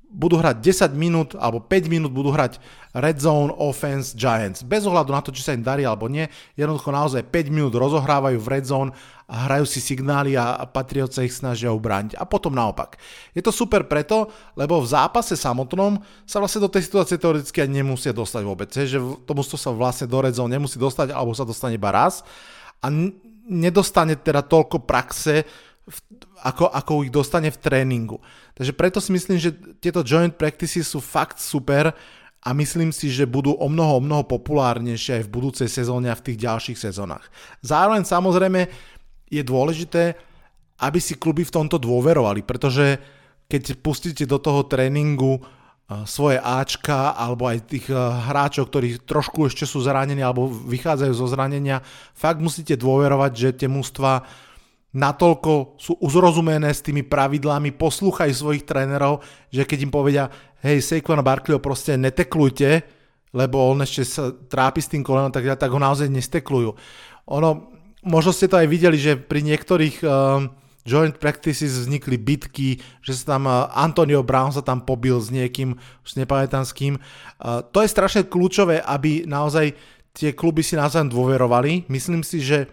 budú 0.08 0.40
hrať 0.40 0.64
10 0.64 0.96
minút 0.96 1.30
alebo 1.36 1.60
5 1.60 1.92
minút 1.92 2.16
budú 2.16 2.32
hrať 2.32 2.64
Red 2.96 3.20
Zone 3.20 3.52
Offense 3.54 4.16
Giants. 4.16 4.64
Bez 4.64 4.88
ohľadu 4.88 5.12
na 5.12 5.22
to, 5.22 5.36
či 5.36 5.44
sa 5.44 5.54
im 5.54 5.62
darí 5.62 5.84
alebo 5.84 6.08
nie, 6.08 6.26
jednoducho 6.56 6.90
naozaj 6.90 7.28
5 7.28 7.54
minút 7.54 7.76
rozohrávajú 7.76 8.40
v 8.40 8.48
Red 8.50 8.66
Zone 8.66 8.92
a 9.28 9.46
hrajú 9.46 9.68
si 9.68 9.84
signály 9.84 10.40
a 10.40 10.64
Patriots 10.66 11.20
sa 11.20 11.28
ich 11.28 11.36
snažia 11.36 11.76
ubrániť. 11.76 12.16
A 12.16 12.24
potom 12.24 12.56
naopak. 12.56 12.96
Je 13.36 13.44
to 13.44 13.52
super 13.52 13.84
preto, 13.84 14.32
lebo 14.56 14.80
v 14.80 14.88
zápase 14.88 15.36
samotnom 15.36 16.00
sa 16.24 16.40
vlastne 16.40 16.64
do 16.64 16.72
tej 16.72 16.88
situácie 16.88 17.20
teoreticky 17.20 17.60
ani 17.60 17.84
nemusia 17.84 18.16
dostať 18.16 18.42
vôbec. 18.48 18.72
Že 18.72 19.28
tomu 19.28 19.44
sa 19.44 19.70
vlastne 19.76 20.08
do 20.08 20.18
Red 20.24 20.40
Zone 20.40 20.56
nemusí 20.56 20.80
dostať 20.80 21.12
alebo 21.12 21.36
sa 21.36 21.44
dostane 21.44 21.76
iba 21.76 21.92
raz. 21.92 22.24
A 22.80 22.88
nedostane 23.48 24.20
teda 24.20 24.44
toľko 24.44 24.84
praxe 24.84 25.48
ako, 26.44 26.68
ako 26.68 27.08
ich 27.08 27.12
dostane 27.12 27.48
v 27.48 27.58
tréningu. 27.58 28.20
Takže 28.54 28.76
preto 28.76 29.00
si 29.00 29.16
myslím, 29.16 29.40
že 29.40 29.56
tieto 29.80 30.04
joint 30.04 30.36
practices 30.36 30.92
sú 30.92 31.00
fakt 31.00 31.40
super 31.40 31.96
a 32.44 32.50
myslím 32.54 32.92
si, 32.92 33.08
že 33.08 33.24
budú 33.24 33.56
o 33.56 33.68
mnoho, 33.72 33.98
o 33.98 34.04
mnoho 34.04 34.28
populárnejšie 34.28 35.20
aj 35.20 35.24
v 35.26 35.34
budúcej 35.34 35.70
sezóne 35.72 36.12
a 36.12 36.20
v 36.20 36.32
tých 36.32 36.44
ďalších 36.44 36.78
sezónach. 36.78 37.32
Zároveň 37.64 38.04
samozrejme 38.04 38.68
je 39.32 39.44
dôležité, 39.44 40.16
aby 40.84 41.00
si 41.02 41.18
kluby 41.18 41.48
v 41.48 41.56
tomto 41.56 41.82
dôverovali, 41.82 42.46
pretože 42.46 43.00
keď 43.48 43.80
pustíte 43.80 44.28
do 44.28 44.38
toho 44.38 44.68
tréningu 44.68 45.40
svoje 45.88 46.36
Ačka 46.36 47.16
alebo 47.16 47.48
aj 47.48 47.72
tých 47.72 47.88
hráčov, 48.28 48.68
ktorí 48.68 49.08
trošku 49.08 49.48
ešte 49.48 49.64
sú 49.64 49.80
zranení 49.80 50.20
alebo 50.20 50.52
vychádzajú 50.52 51.14
zo 51.16 51.28
zranenia, 51.32 51.80
fakt 52.12 52.44
musíte 52.44 52.76
dôverovať, 52.76 53.32
že 53.32 53.50
tie 53.64 53.70
mústva 53.72 54.28
natoľko 54.92 55.80
sú 55.80 55.96
uzrozumené 56.04 56.76
s 56.76 56.84
tými 56.84 57.08
pravidlami, 57.08 57.72
poslúchajú 57.76 58.34
svojich 58.36 58.68
trénerov, 58.68 59.24
že 59.48 59.64
keď 59.64 59.80
im 59.88 59.92
povedia, 59.92 60.28
hej, 60.60 60.84
Saquon 60.84 61.24
Barkleyho 61.24 61.64
proste 61.64 61.96
neteklujte, 61.96 62.84
lebo 63.32 63.72
on 63.72 63.84
ešte 63.84 64.04
sa 64.04 64.32
trápi 64.32 64.84
s 64.84 64.92
tým 64.92 65.08
kolenom, 65.08 65.32
tak, 65.32 65.46
tak 65.56 65.72
ho 65.72 65.80
naozaj 65.80 66.12
nesteklujú. 66.12 66.76
Ono, 67.32 67.50
možno 68.04 68.32
ste 68.32 68.52
to 68.52 68.60
aj 68.60 68.68
videli, 68.68 68.98
že 69.00 69.20
pri 69.20 69.44
niektorých 69.44 70.04
uh, 70.04 70.48
joint 70.88 71.20
practices 71.20 71.84
vznikli 71.84 72.16
bitky, 72.16 72.80
že 73.04 73.20
sa 73.20 73.36
tam 73.36 73.44
uh, 73.44 73.68
Antonio 73.76 74.24
Brown 74.24 74.56
sa 74.56 74.64
tam 74.64 74.80
pobil 74.80 75.20
s 75.20 75.28
niekým, 75.28 75.76
už 76.08 76.16
s 76.16 76.72
kým. 76.72 76.96
Uh, 76.96 77.60
to 77.60 77.84
je 77.84 77.92
strašne 77.92 78.24
kľúčové, 78.24 78.80
aby 78.80 79.28
naozaj 79.28 79.76
tie 80.16 80.32
kluby 80.32 80.64
si 80.64 80.80
navzájom 80.80 81.12
dôverovali. 81.12 81.92
Myslím 81.92 82.24
si, 82.24 82.40
že 82.40 82.72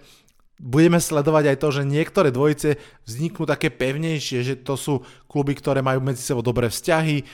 budeme 0.56 1.02
sledovať 1.02 1.44
aj 1.50 1.56
to, 1.58 1.68
že 1.74 1.82
niektoré 1.82 2.30
dvojice 2.30 2.78
vzniknú 3.04 3.44
také 3.44 3.74
pevnejšie, 3.74 4.38
že 4.46 4.54
to 4.62 4.78
sú 4.78 5.02
kluby, 5.26 5.58
ktoré 5.58 5.82
majú 5.82 5.98
medzi 6.00 6.22
sebou 6.22 6.40
dobré 6.40 6.70
vzťahy, 6.70 7.26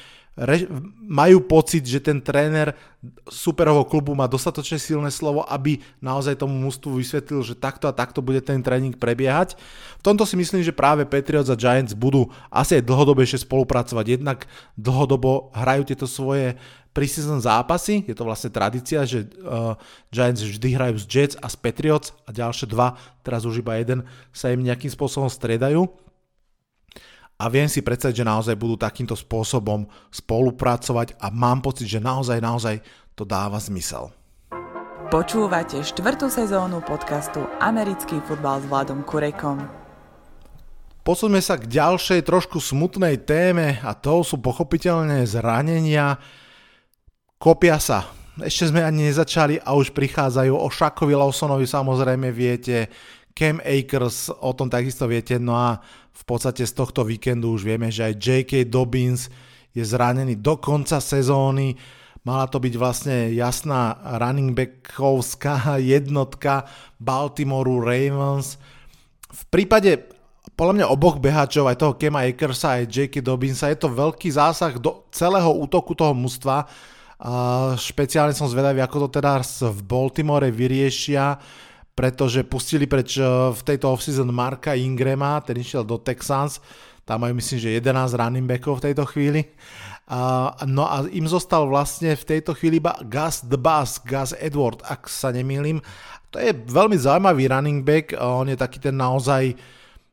majú 1.04 1.42
pocit, 1.44 1.84
že 1.84 2.00
ten 2.00 2.22
tréner 2.22 2.72
superového 3.28 3.84
klubu 3.84 4.14
má 4.16 4.25
dostatočne 4.30 4.78
silné 4.80 5.10
slovo, 5.12 5.44
aby 5.44 5.82
naozaj 6.00 6.38
tomu 6.38 6.54
mústvu 6.56 6.96
vysvetlil, 6.96 7.44
že 7.44 7.58
takto 7.58 7.90
a 7.90 7.96
takto 7.96 8.25
bude 8.25 8.40
ten 8.40 8.62
tréning 8.62 8.94
prebiehať. 8.96 9.58
V 10.00 10.02
tomto 10.06 10.25
si 10.25 10.38
myslím, 10.38 10.64
že 10.64 10.72
práve 10.72 11.04
Patriots 11.04 11.52
a 11.52 11.58
Giants 11.58 11.92
budú 11.92 12.30
asi 12.49 12.80
aj 12.80 12.87
dlhodobejšie 12.88 13.44
spolupracovať. 13.44 14.06
Jednak 14.06 14.49
dlhodobo 14.78 15.52
hrajú 15.52 15.92
tieto 15.92 16.06
svoje 16.08 16.56
preseason 16.90 17.38
zápasy, 17.38 18.02
je 18.06 18.14
to 18.18 18.26
vlastne 18.26 18.50
tradícia, 18.50 19.06
že 19.06 19.30
uh, 19.46 19.78
Giants 20.10 20.42
vždy 20.42 20.68
hrajú 20.75 20.96
s 20.99 21.06
Jets 21.06 21.34
a 21.38 21.46
s 21.46 21.54
Patriots 21.54 22.10
a 22.26 22.34
ďalšie 22.34 22.66
dva, 22.66 22.99
teraz 23.22 23.46
už 23.46 23.62
iba 23.62 23.78
jeden, 23.78 24.02
sa 24.34 24.50
im 24.50 24.62
nejakým 24.62 24.90
spôsobom 24.90 25.30
stredajú 25.30 25.87
a 27.40 27.49
viem 27.49 27.73
si 27.73 27.80
predstaviť, 27.80 28.20
že 28.20 28.28
naozaj 28.28 28.54
budú 28.61 28.76
takýmto 28.76 29.16
spôsobom 29.16 29.88
spolupracovať 30.12 31.16
a 31.16 31.32
mám 31.32 31.64
pocit, 31.64 31.88
že 31.88 31.97
naozaj, 31.97 32.37
naozaj 32.37 32.85
to 33.16 33.25
dáva 33.25 33.56
zmysel. 33.56 34.12
Počúvate 35.09 35.80
štvrtú 35.80 36.28
sezónu 36.28 36.85
podcastu 36.85 37.42
Americký 37.59 38.20
futbal 38.28 38.61
s 38.61 38.68
Vladom 38.68 39.00
Kurekom. 39.02 39.59
Posuňme 41.00 41.40
sa 41.40 41.56
k 41.56 41.64
ďalšej 41.64 42.28
trošku 42.28 42.61
smutnej 42.61 43.25
téme 43.25 43.80
a 43.80 43.97
to 43.97 44.20
sú 44.20 44.37
pochopiteľne 44.38 45.25
zranenia. 45.25 46.20
Kopia 47.40 47.80
sa. 47.80 48.12
Ešte 48.37 48.68
sme 48.68 48.85
ani 48.85 49.09
nezačali 49.09 49.56
a 49.64 49.75
už 49.75 49.97
prichádzajú 49.97 50.52
o 50.54 50.68
Šakovi 50.68 51.16
Lawsonovi 51.16 51.64
samozrejme 51.64 52.28
viete, 52.30 52.92
Cam 53.35 53.56
Akers, 53.64 54.28
o 54.28 54.52
tom 54.52 54.68
takisto 54.68 55.09
viete, 55.09 55.40
no 55.40 55.56
a 55.56 55.80
v 56.11 56.23
podstate 56.26 56.67
z 56.67 56.73
tohto 56.75 57.07
víkendu 57.07 57.55
už 57.55 57.64
vieme, 57.64 57.88
že 57.88 58.11
aj 58.11 58.14
J.K. 58.21 58.69
Dobbins 58.69 59.31
je 59.71 59.85
zranený 59.87 60.38
do 60.38 60.59
konca 60.59 60.99
sezóny. 60.99 61.79
Mala 62.26 62.45
to 62.50 62.61
byť 62.61 62.75
vlastne 62.76 63.33
jasná 63.33 63.97
running 64.21 64.52
backovská 64.52 65.76
jednotka 65.95 66.69
Baltimoreu 67.00 67.81
Ravens. 67.81 68.61
V 69.31 69.43
prípade 69.49 70.11
podľa 70.61 70.76
mňa 70.76 70.93
oboch 70.93 71.17
behačov, 71.17 71.73
aj 71.73 71.81
toho 71.81 71.97
Kema 71.97 72.29
Akersa, 72.29 72.76
aj 72.76 72.93
J.K. 72.93 73.25
Dobbinsa, 73.25 73.73
je 73.73 73.81
to 73.81 73.88
veľký 73.88 74.29
zásah 74.29 74.76
do 74.76 75.09
celého 75.09 75.49
útoku 75.57 75.97
toho 75.97 76.12
mužstva. 76.12 76.69
špeciálne 77.81 78.37
som 78.37 78.45
zvedavý, 78.45 78.85
ako 78.85 79.09
to 79.09 79.21
teda 79.21 79.40
v 79.73 79.81
Baltimore 79.88 80.52
vyriešia 80.52 81.40
pretože 81.94 82.47
pustili 82.47 82.88
preč 82.88 83.18
eh, 83.20 83.26
v 83.50 83.61
tejto 83.61 83.92
offseason 83.92 84.30
Marka 84.32 84.73
Ingrama, 84.75 85.40
ten 85.44 85.59
išiel 85.61 85.85
do 85.85 86.00
Texans, 86.00 86.62
tam 87.04 87.26
majú 87.26 87.35
myslím, 87.42 87.59
že 87.59 87.78
11 87.82 88.14
running 88.14 88.47
backov 88.47 88.78
v 88.78 88.85
tejto 88.92 89.04
chvíli. 89.09 89.42
Uh, 90.11 90.50
no 90.66 90.90
a 90.90 91.06
im 91.06 91.23
zostal 91.30 91.70
vlastne 91.70 92.18
v 92.18 92.25
tejto 92.26 92.50
chvíli 92.54 92.82
iba 92.82 92.99
Gus 93.06 93.47
the 93.47 93.54
Bus, 93.54 94.02
Gus 94.02 94.35
Edward, 94.38 94.82
ak 94.82 95.06
sa 95.06 95.30
nemýlim. 95.30 95.78
To 96.35 96.42
je 96.42 96.50
veľmi 96.50 96.99
zaujímavý 96.99 97.47
running 97.47 97.87
back, 97.87 98.14
on 98.18 98.50
je 98.50 98.59
taký 98.59 98.82
ten 98.82 98.94
naozaj 98.94 99.54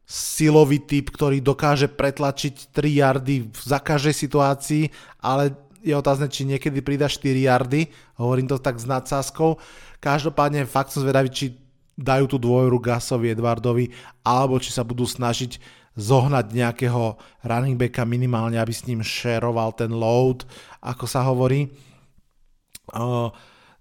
silový 0.05 0.85
typ, 0.85 1.09
ktorý 1.13 1.41
dokáže 1.41 1.89
pretlačiť 1.89 2.73
3 2.73 3.01
yardy 3.01 3.35
za 3.57 3.81
každej 3.81 4.15
situácii, 4.15 4.83
ale 5.19 5.53
je 5.81 5.93
otázne, 5.93 6.31
či 6.31 6.47
niekedy 6.47 6.81
prida 6.81 7.09
4 7.09 7.33
yardy, 7.33 7.89
hovorím 8.17 8.47
to 8.49 8.57
tak 8.57 8.79
s 8.79 8.85
nadsázkou. 8.85 9.59
Každopádne 9.97 10.65
fakt 10.69 10.93
som 10.93 11.03
zvedavý, 11.03 11.29
či 11.29 11.66
dajú 11.97 12.29
tú 12.29 12.37
dôveru 12.37 12.77
Gasovi 12.77 13.33
Edwardovi, 13.33 13.89
alebo 14.21 14.61
či 14.61 14.69
sa 14.69 14.85
budú 14.85 15.09
snažiť 15.09 15.57
zohnať 15.97 16.53
nejakého 16.53 17.17
running 17.41 17.73
backa 17.73 18.05
minimálne, 18.05 18.61
aby 18.61 18.69
s 18.69 18.85
ním 18.85 19.01
šeroval 19.01 19.73
ten 19.73 19.89
load, 19.89 20.45
ako 20.77 21.09
sa 21.09 21.25
hovorí. 21.25 21.73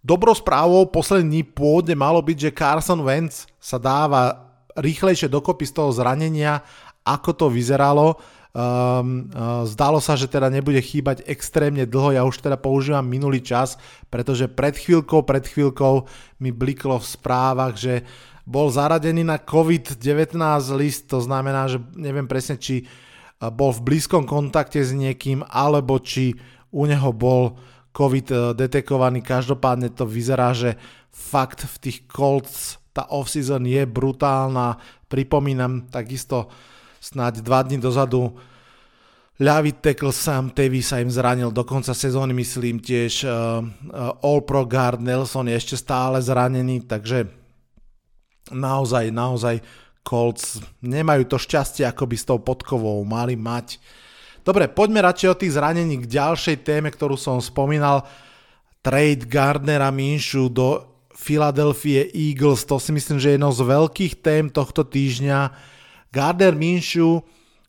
Dobrou 0.01 0.33
správou 0.33 0.89
poslední 0.89 1.45
dní 1.45 1.53
pôvodne 1.53 1.93
malo 1.93 2.25
byť, 2.25 2.39
že 2.41 2.57
Carson 2.57 3.05
Wentz 3.05 3.45
sa 3.61 3.77
dáva 3.77 4.49
rýchlejšie 4.81 5.29
dokopy 5.29 5.69
z 5.69 5.77
toho 5.77 5.93
zranenia, 5.93 6.65
ako 7.05 7.31
to 7.37 7.47
vyzeralo. 7.53 8.17
Um, 8.57 9.29
uh, 9.37 9.69
zdalo 9.69 10.01
sa, 10.01 10.17
že 10.17 10.33
teda 10.33 10.49
nebude 10.49 10.81
chýbať 10.81 11.29
extrémne 11.29 11.85
dlho, 11.85 12.17
ja 12.17 12.25
už 12.25 12.41
teda 12.41 12.57
používam 12.57 13.05
minulý 13.05 13.45
čas, 13.45 13.77
pretože 14.09 14.49
pred 14.49 14.73
chvíľkou, 14.73 15.29
pred 15.29 15.45
chvíľkou 15.45 16.09
mi 16.41 16.57
bliklo 16.57 16.97
v 16.97 17.05
správach, 17.05 17.77
že 17.77 18.09
bol 18.49 18.73
zaradený 18.73 19.29
na 19.29 19.37
COVID-19 19.37 20.41
list, 20.73 21.13
to 21.13 21.21
znamená, 21.21 21.69
že 21.69 21.85
neviem 22.01 22.25
presne, 22.25 22.57
či 22.57 22.89
uh, 22.89 23.53
bol 23.53 23.77
v 23.77 23.93
blízkom 23.93 24.25
kontakte 24.25 24.81
s 24.81 24.97
niekým, 24.97 25.45
alebo 25.53 26.01
či 26.01 26.33
u 26.73 26.89
neho 26.89 27.13
bol 27.13 27.61
COVID 27.93 28.27
uh, 28.33 28.41
detekovaný. 28.57 29.21
Každopádne 29.21 29.93
to 29.93 30.09
vyzerá, 30.09 30.57
že 30.57 30.81
fakt 31.13 31.69
v 31.69 31.77
tých 31.77 32.09
Colts 32.09 32.81
tá 32.97 33.05
off-season 33.13 33.69
je 33.69 33.85
brutálna. 33.85 34.81
Pripomínam 35.13 35.93
takisto 35.93 36.49
snáď 37.07 37.39
dva 37.39 37.63
dní 37.63 37.79
dozadu 37.79 38.35
ľavý 39.39 39.79
tackle 39.79 40.11
Sam 40.11 40.51
Tevy 40.51 40.83
sa 40.83 40.99
im 40.99 41.13
zranil 41.13 41.55
do 41.55 41.63
konca 41.63 41.95
sezóny, 41.95 42.35
myslím 42.35 42.83
tiež 42.83 43.23
uh, 43.23 43.63
uh, 43.63 44.27
All 44.27 44.43
Pro 44.43 44.67
Guard 44.67 44.99
Nelson 44.99 45.47
je 45.47 45.55
ešte 45.55 45.77
stále 45.79 46.19
zranený, 46.19 46.83
takže 46.89 47.31
naozaj, 48.51 49.15
naozaj 49.15 49.63
Colts 50.03 50.59
nemajú 50.83 51.31
to 51.31 51.39
šťastie, 51.39 51.87
ako 51.87 52.11
by 52.11 52.17
s 52.19 52.27
tou 52.27 52.39
podkovou 52.43 52.99
mali 53.07 53.39
mať. 53.39 53.79
Dobre, 54.43 54.71
poďme 54.71 55.03
radšej 55.03 55.29
od 55.31 55.39
tých 55.43 55.55
zranení 55.59 55.99
k 56.03 56.11
ďalšej 56.11 56.63
téme, 56.63 56.89
ktorú 56.91 57.19
som 57.19 57.43
spomínal. 57.43 58.07
Trade 58.87 59.27
Gardnera 59.27 59.91
Minshu 59.91 60.47
do 60.47 60.87
Philadelphia 61.11 62.07
Eagles, 62.15 62.63
to 62.63 62.79
si 62.79 62.95
myslím, 62.95 63.19
že 63.19 63.35
je 63.35 63.37
jedno 63.37 63.51
z 63.51 63.67
veľkých 63.67 64.23
tém 64.23 64.47
tohto 64.47 64.87
týždňa 64.87 65.75
Gardner 66.11 66.55
Minshew 66.57 67.23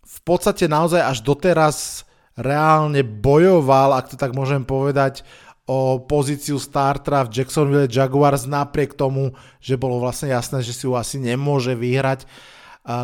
v 0.08 0.20
podstate 0.24 0.66
naozaj 0.72 1.04
až 1.04 1.20
doteraz 1.20 2.08
reálne 2.38 3.02
bojoval, 3.02 3.98
ak 3.98 4.14
to 4.14 4.16
tak 4.16 4.32
môžem 4.32 4.62
povedať, 4.64 5.26
o 5.68 6.00
pozíciu 6.00 6.56
startera 6.64 7.28
v 7.28 7.34
Jacksonville 7.44 7.92
Jaguars 7.92 8.48
napriek 8.48 8.96
tomu, 8.96 9.36
že 9.60 9.76
bolo 9.76 10.00
vlastne 10.00 10.32
jasné, 10.32 10.64
že 10.64 10.72
si 10.72 10.88
ju 10.88 10.96
asi 10.96 11.20
nemôže 11.20 11.76
vyhrať, 11.76 12.24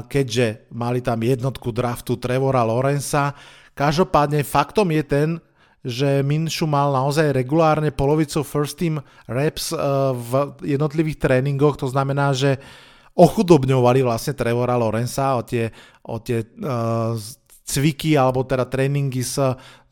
keďže 0.08 0.72
mali 0.72 1.04
tam 1.04 1.20
jednotku 1.20 1.76
draftu 1.76 2.16
Trevora 2.16 2.64
Lorenza. 2.64 3.36
Každopádne 3.76 4.48
faktom 4.48 4.96
je 4.96 5.04
ten, 5.04 5.30
že 5.84 6.24
Minshu 6.24 6.64
mal 6.64 6.96
naozaj 6.96 7.36
regulárne 7.36 7.92
polovicu 7.92 8.48
first 8.48 8.80
team 8.80 9.04
reps 9.28 9.76
v 10.16 10.56
jednotlivých 10.64 11.20
tréningoch, 11.20 11.76
to 11.76 11.92
znamená, 11.92 12.32
že 12.32 12.64
ochudobňovali 13.14 14.02
vlastne 14.02 14.34
Trevora 14.34 14.74
Lorenza 14.78 15.38
o 15.38 15.46
tie, 15.46 15.70
o 16.06 16.18
tie 16.18 16.42
uh, 16.42 17.14
cviky 17.64 18.18
alebo 18.18 18.44
teda 18.44 18.66
tréningy 18.66 19.22
s, 19.22 19.38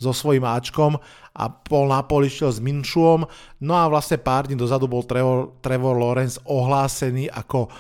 so 0.01 0.11
svojím 0.11 0.43
Ačkom 0.43 0.97
a 1.31 1.43
pol 1.47 1.87
na 1.87 2.03
pol 2.03 2.27
išiel 2.27 2.51
s 2.51 2.59
Minšuom. 2.59 3.23
No 3.63 3.73
a 3.77 3.87
vlastne 3.87 4.19
pár 4.19 4.49
dní 4.49 4.57
dozadu 4.57 4.89
bol 4.89 5.07
Trevor, 5.07 5.61
Trevor 5.63 5.95
Lawrence 5.95 6.41
ohlásený 6.43 7.31
ako 7.31 7.71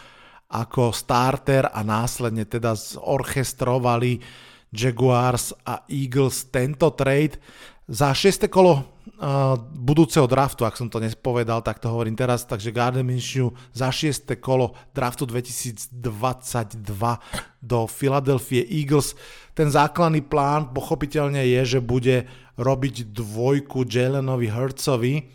ako 0.51 0.91
starter 0.91 1.63
a 1.71 1.79
následne 1.79 2.43
teda 2.43 2.75
zorchestrovali 2.75 4.19
Jaguars 4.71 5.55
a 5.63 5.87
Eagles 5.87 6.51
tento 6.51 6.91
trade. 6.91 7.39
Za 7.89 8.13
6. 8.13 8.45
kolo 8.45 8.77
uh, 8.77 9.57
budúceho 9.73 10.29
draftu, 10.29 10.63
ak 10.63 10.77
som 10.77 10.85
to 10.85 11.01
nespovedal, 11.01 11.65
tak 11.65 11.81
to 11.81 11.89
hovorím 11.89 12.13
teraz, 12.13 12.45
takže 12.45 12.69
Gardner 12.69 13.01
Minshew 13.01 13.49
za 13.73 13.89
6. 13.89 14.37
kolo 14.37 14.77
draftu 14.93 15.25
2022 15.25 15.97
do 17.57 17.79
Philadelphia 17.89 18.61
Eagles. 18.69 19.17
Ten 19.57 19.73
základný 19.73 20.21
plán 20.21 20.69
pochopiteľne 20.71 21.41
je, 21.41 21.77
že 21.77 21.79
bude 21.81 22.29
robiť 22.61 23.09
dvojku 23.09 23.89
Jalenovi 23.89 24.47
Hurtsovi, 24.53 25.25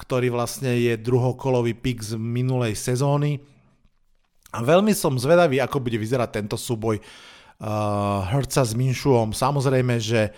ktorý 0.00 0.32
vlastne 0.32 0.72
je 0.80 0.96
druhokolový 0.96 1.76
pick 1.76 2.00
z 2.00 2.16
minulej 2.16 2.72
sezóny. 2.72 3.40
A 4.56 4.64
veľmi 4.64 4.96
som 4.96 5.20
zvedavý, 5.20 5.60
ako 5.60 5.84
bude 5.84 6.00
vyzerať 6.00 6.40
tento 6.40 6.56
súboj 6.56 6.96
uh, 6.96 8.24
Herca 8.32 8.64
s 8.64 8.72
Minšuom. 8.72 9.36
Samozrejme, 9.36 10.00
že 10.00 10.32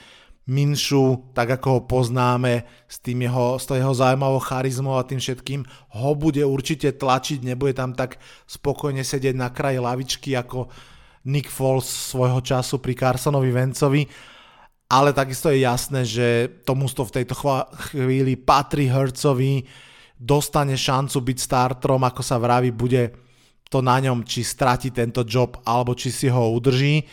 Minšu, 0.49 1.37
tak 1.37 1.61
ako 1.61 1.67
ho 1.71 1.81
poznáme, 1.85 2.65
s, 2.89 2.97
tým 3.05 3.29
jeho, 3.29 3.61
s 3.61 3.69
jeho 3.69 3.93
zaujímavou 3.93 4.41
charizmou 4.41 4.97
a 4.97 5.05
tým 5.05 5.21
všetkým, 5.21 5.61
ho 6.01 6.11
bude 6.17 6.41
určite 6.41 6.97
tlačiť, 6.97 7.45
nebude 7.45 7.77
tam 7.77 7.93
tak 7.93 8.17
spokojne 8.49 9.05
sedieť 9.05 9.37
na 9.37 9.53
kraji 9.53 9.77
lavičky 9.77 10.33
ako 10.33 10.73
Nick 11.29 11.53
Foles 11.53 11.85
svojho 11.85 12.41
času 12.41 12.81
pri 12.81 12.97
Carsonovi 12.97 13.53
Vencovi, 13.53 14.03
ale 14.89 15.13
takisto 15.13 15.53
je 15.53 15.69
jasné, 15.69 16.09
že 16.09 16.49
tomu 16.65 16.89
v 16.89 17.15
tejto 17.21 17.37
chvíli 17.93 18.41
patrí 18.41 18.89
Hercovi, 18.89 19.69
dostane 20.17 20.75
šancu 20.75 21.21
byť 21.21 21.39
starterom, 21.39 22.01
ako 22.09 22.25
sa 22.25 22.41
vraví, 22.41 22.73
bude 22.73 23.13
to 23.69 23.85
na 23.85 24.01
ňom, 24.01 24.25
či 24.25 24.41
stratí 24.41 24.89
tento 24.89 25.29
job, 25.29 25.61
alebo 25.69 25.93
či 25.93 26.09
si 26.09 26.33
ho 26.33 26.57
udrží. 26.57 27.05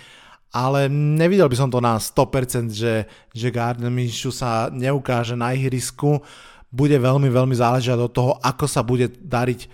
Ale 0.55 0.87
nevidel 0.87 1.51
by 1.51 1.57
som 1.59 1.67
to 1.67 1.83
na 1.83 1.99
100%, 1.99 2.71
že, 2.71 3.03
že 3.35 3.47
Gardner 3.51 3.91
Minshew 3.91 4.31
sa 4.31 4.71
neukáže 4.71 5.35
na 5.35 5.51
ihrisku. 5.51 6.23
Bude 6.71 6.95
veľmi, 6.95 7.27
veľmi 7.27 7.55
záležať 7.59 7.99
od 7.99 8.11
toho, 8.15 8.31
ako 8.39 8.63
sa 8.63 8.79
bude 8.79 9.11
dariť 9.11 9.67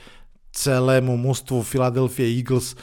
celému 0.49 1.13
mústvu 1.21 1.61
Philadelphia 1.61 2.25
Eagles, 2.25 2.73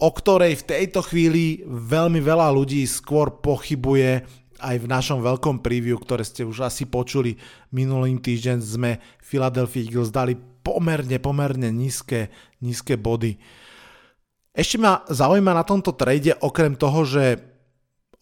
o 0.00 0.08
ktorej 0.08 0.64
v 0.64 0.68
tejto 0.72 1.04
chvíli 1.04 1.60
veľmi 1.68 2.18
veľa 2.24 2.48
ľudí 2.48 2.80
skôr 2.88 3.38
pochybuje 3.44 4.24
aj 4.58 4.76
v 4.80 4.90
našom 4.90 5.22
veľkom 5.22 5.62
preview, 5.62 6.00
ktoré 6.00 6.26
ste 6.26 6.42
už 6.42 6.66
asi 6.66 6.88
počuli 6.88 7.38
minulý 7.70 8.18
týždeň, 8.18 8.58
sme 8.58 8.98
Philadelphia 9.22 9.86
Eagles 9.86 10.10
dali 10.10 10.34
pomerne, 10.34 11.20
pomerne 11.22 11.70
nízke, 11.70 12.32
nízke 12.64 12.98
body. 12.98 13.38
Ešte 14.58 14.74
ma 14.82 15.06
zaujíma 15.06 15.54
na 15.54 15.62
tomto 15.62 15.94
trade, 15.94 16.34
okrem 16.42 16.74
toho, 16.74 17.06
že 17.06 17.38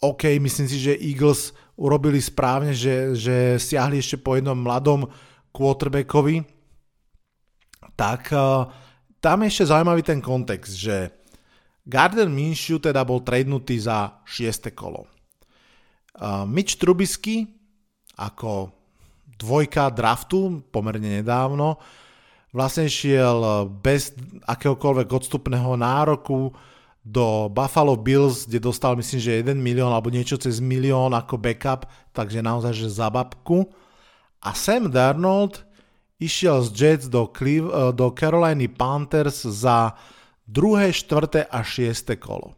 OK, 0.05 0.37
myslím 0.37 0.69
si, 0.69 0.77
že 0.77 0.93
Eagles 0.93 1.57
urobili 1.81 2.21
správne, 2.21 2.77
že, 2.77 3.17
že 3.17 3.57
siahli 3.57 3.97
ešte 3.97 4.21
po 4.21 4.37
jednom 4.37 4.53
mladom 4.53 5.09
quarterbackovi, 5.57 6.45
tak 7.97 8.29
uh, 8.37 8.69
tam 9.25 9.41
je 9.41 9.49
ešte 9.49 9.73
zaujímavý 9.73 10.05
ten 10.05 10.21
kontext, 10.21 10.77
že 10.77 11.09
Gardner 11.89 12.29
Minshew 12.29 12.77
teda 12.85 13.01
bol 13.09 13.25
tradenutý 13.25 13.81
za 13.81 14.21
6. 14.29 14.77
kolo. 14.77 15.09
Uh, 16.21 16.45
Mitch 16.45 16.77
Trubisky 16.77 17.49
ako 18.21 18.69
dvojka 19.41 19.89
draftu 19.89 20.61
pomerne 20.69 21.25
nedávno 21.25 21.81
vlastne 22.57 22.89
šiel 22.89 23.39
eh, 23.45 23.55
bez 23.69 24.17
akéhokoľvek 24.49 25.09
odstupného 25.13 25.77
nároku 25.77 26.57
do 27.07 27.53
Buffalo 27.53 27.95
Bills, 27.95 28.49
kde 28.49 28.67
dostal 28.67 28.99
myslím, 28.99 29.21
že 29.21 29.45
1 29.45 29.55
milión 29.61 29.93
alebo 29.93 30.11
niečo 30.11 30.41
cez 30.41 30.59
milión 30.59 31.15
ako 31.15 31.39
backup, 31.39 31.87
takže 32.11 32.43
naozaj, 32.43 32.73
že 32.75 32.89
za 32.91 33.13
babku. 33.13 33.69
A 34.43 34.57
Sam 34.57 34.91
Darnold 34.91 35.63
išiel 36.19 36.67
z 36.67 36.69
Jets 36.73 37.07
do, 37.13 37.29
Cleve, 37.29 37.69
eh, 37.69 37.93
do 37.93 38.09
Caroliny 38.17 38.73
Panthers 38.73 39.45
za 39.45 39.93
druhé, 40.49 40.97
štvrté 40.97 41.45
a 41.45 41.61
šiesté 41.61 42.17
kolo. 42.17 42.57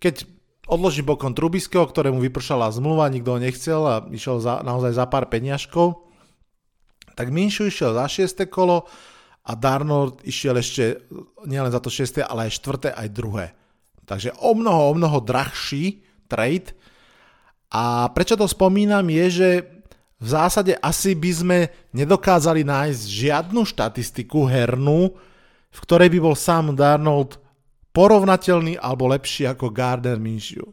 Keď 0.00 0.24
odložím 0.70 1.10
bokom 1.10 1.34
Trubiského, 1.34 1.84
ktorému 1.84 2.22
vypršala 2.22 2.70
zmluva, 2.70 3.10
nikto 3.10 3.36
ho 3.36 3.42
nechcel 3.42 3.80
a 3.84 3.94
išiel 4.08 4.38
za, 4.38 4.62
naozaj 4.62 4.94
za 4.94 5.04
pár 5.10 5.26
peňažkov, 5.26 6.09
tak 7.20 7.28
Minshew 7.28 7.68
išiel 7.68 7.92
za 7.92 8.08
6. 8.08 8.48
kolo 8.48 8.88
a 9.44 9.52
Darnold 9.52 10.24
išiel 10.24 10.56
ešte 10.56 11.04
nielen 11.44 11.68
za 11.68 11.76
to 11.76 11.92
6. 11.92 12.24
ale 12.24 12.48
aj 12.48 12.56
4. 12.64 12.96
aj 12.96 13.08
2. 13.12 14.08
Takže 14.08 14.32
o 14.40 14.56
mnoho, 14.56 14.88
o 14.88 14.92
mnoho 14.96 15.20
drahší 15.20 16.00
trade. 16.32 16.72
A 17.68 18.08
prečo 18.16 18.40
to 18.40 18.48
spomínam 18.48 19.04
je, 19.12 19.26
že 19.28 19.50
v 20.16 20.28
zásade 20.32 20.72
asi 20.80 21.12
by 21.12 21.30
sme 21.36 21.58
nedokázali 21.92 22.64
nájsť 22.64 23.02
žiadnu 23.04 23.68
štatistiku 23.68 24.48
hernú, 24.48 25.12
v 25.68 25.78
ktorej 25.84 26.08
by 26.08 26.18
bol 26.24 26.32
sám 26.32 26.72
Darnold 26.72 27.36
porovnateľný 27.92 28.80
alebo 28.80 29.12
lepší 29.12 29.44
ako 29.44 29.68
Gardner 29.68 30.16
Minshew. 30.16 30.72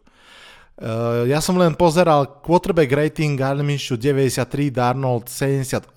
Uh, 0.77 1.25
ja 1.25 1.41
som 1.41 1.57
len 1.57 1.73
pozeral 1.73 2.37
quarterback 2.45 2.93
rating 2.93 3.33
Gardner 3.33 3.65
Minshew 3.65 3.97
93, 3.97 4.69
Darnold 4.69 5.25
78. 5.25 5.89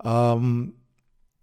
Um, 0.00 0.72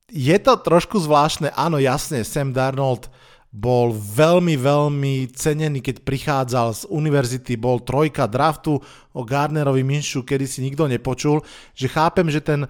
je 0.09 0.37
to 0.41 0.57
trošku 0.57 0.97
zvláštne, 0.97 1.53
áno 1.53 1.77
jasne, 1.77 2.25
Sam 2.25 2.49
Darnold 2.49 3.13
bol 3.53 3.93
veľmi, 3.93 4.57
veľmi 4.57 5.29
cenený, 5.37 5.85
keď 5.85 6.01
prichádzal 6.01 6.67
z 6.73 6.81
univerzity, 6.89 7.53
bol 7.61 7.85
trojka 7.85 8.25
draftu. 8.25 8.81
O 9.13 9.21
Gardnerovi 9.21 9.85
Minshew, 9.85 10.25
kedy 10.25 10.45
si 10.49 10.65
nikto 10.65 10.89
nepočul, 10.89 11.45
že 11.77 11.89
chápem, 11.89 12.25
že 12.29 12.41
ten 12.41 12.65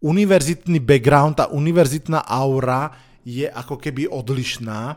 univerzitný 0.00 0.80
background, 0.80 1.40
tá 1.40 1.46
univerzitná 1.48 2.24
aura 2.28 2.92
je 3.24 3.48
ako 3.48 3.76
keby 3.76 4.08
odlišná, 4.08 4.96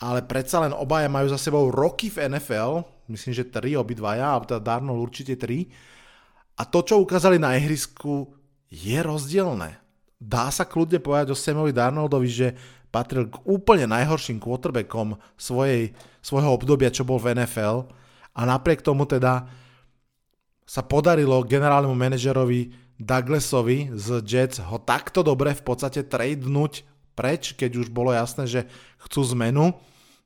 ale 0.00 0.20
predsa 0.24 0.60
len 0.60 0.72
obaja 0.76 1.08
majú 1.08 1.32
za 1.32 1.40
sebou 1.40 1.72
roky 1.72 2.12
v 2.12 2.28
NFL, 2.28 2.93
myslím, 3.10 3.32
že 3.36 3.50
tri 3.50 3.76
obidvaja, 3.76 4.34
alebo 4.34 4.48
teda 4.48 4.62
Darnold 4.62 5.00
určite 5.00 5.36
tri. 5.36 5.68
A 6.54 6.62
to, 6.64 6.86
čo 6.86 7.02
ukázali 7.02 7.36
na 7.36 7.58
ihrisku, 7.58 8.30
je 8.70 8.98
rozdielne. 9.02 9.76
Dá 10.16 10.48
sa 10.48 10.64
kľudne 10.64 11.02
povedať 11.02 11.34
o 11.34 11.36
Samovi 11.36 11.74
Darnoldovi, 11.74 12.30
že 12.30 12.48
patril 12.94 13.26
k 13.26 13.42
úplne 13.42 13.90
najhorším 13.90 14.38
quarterbackom 14.38 15.18
svojej, 15.34 15.90
svojho 16.22 16.54
obdobia, 16.54 16.94
čo 16.94 17.02
bol 17.02 17.18
v 17.18 17.34
NFL. 17.34 17.90
A 18.34 18.40
napriek 18.46 18.86
tomu 18.86 19.02
teda 19.04 19.50
sa 20.64 20.80
podarilo 20.80 21.44
generálnemu 21.44 21.92
manažerovi 21.92 22.60
Douglasovi 22.94 23.90
z 23.92 24.22
Jets 24.22 24.62
ho 24.62 24.78
takto 24.78 25.26
dobre 25.26 25.50
v 25.50 25.62
podstate 25.66 26.06
tradenúť 26.06 26.86
preč, 27.18 27.58
keď 27.58 27.82
už 27.82 27.88
bolo 27.90 28.14
jasné, 28.14 28.46
že 28.46 28.60
chcú 29.02 29.26
zmenu 29.34 29.74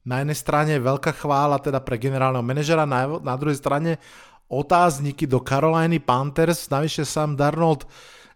na 0.09 0.25
jednej 0.25 0.39
strane 0.41 0.73
veľká 0.81 1.13
chvála 1.13 1.61
teda 1.61 1.85
pre 1.85 2.01
generálneho 2.01 2.41
manažera, 2.41 2.89
na, 2.89 3.21
na 3.21 3.37
druhej 3.37 3.61
strane 3.61 4.01
otázniky 4.49 5.29
do 5.29 5.45
Caroliny 5.45 6.01
Panthers, 6.01 6.73
navyše 6.73 7.05
Sam 7.05 7.37
Darnold 7.37 7.85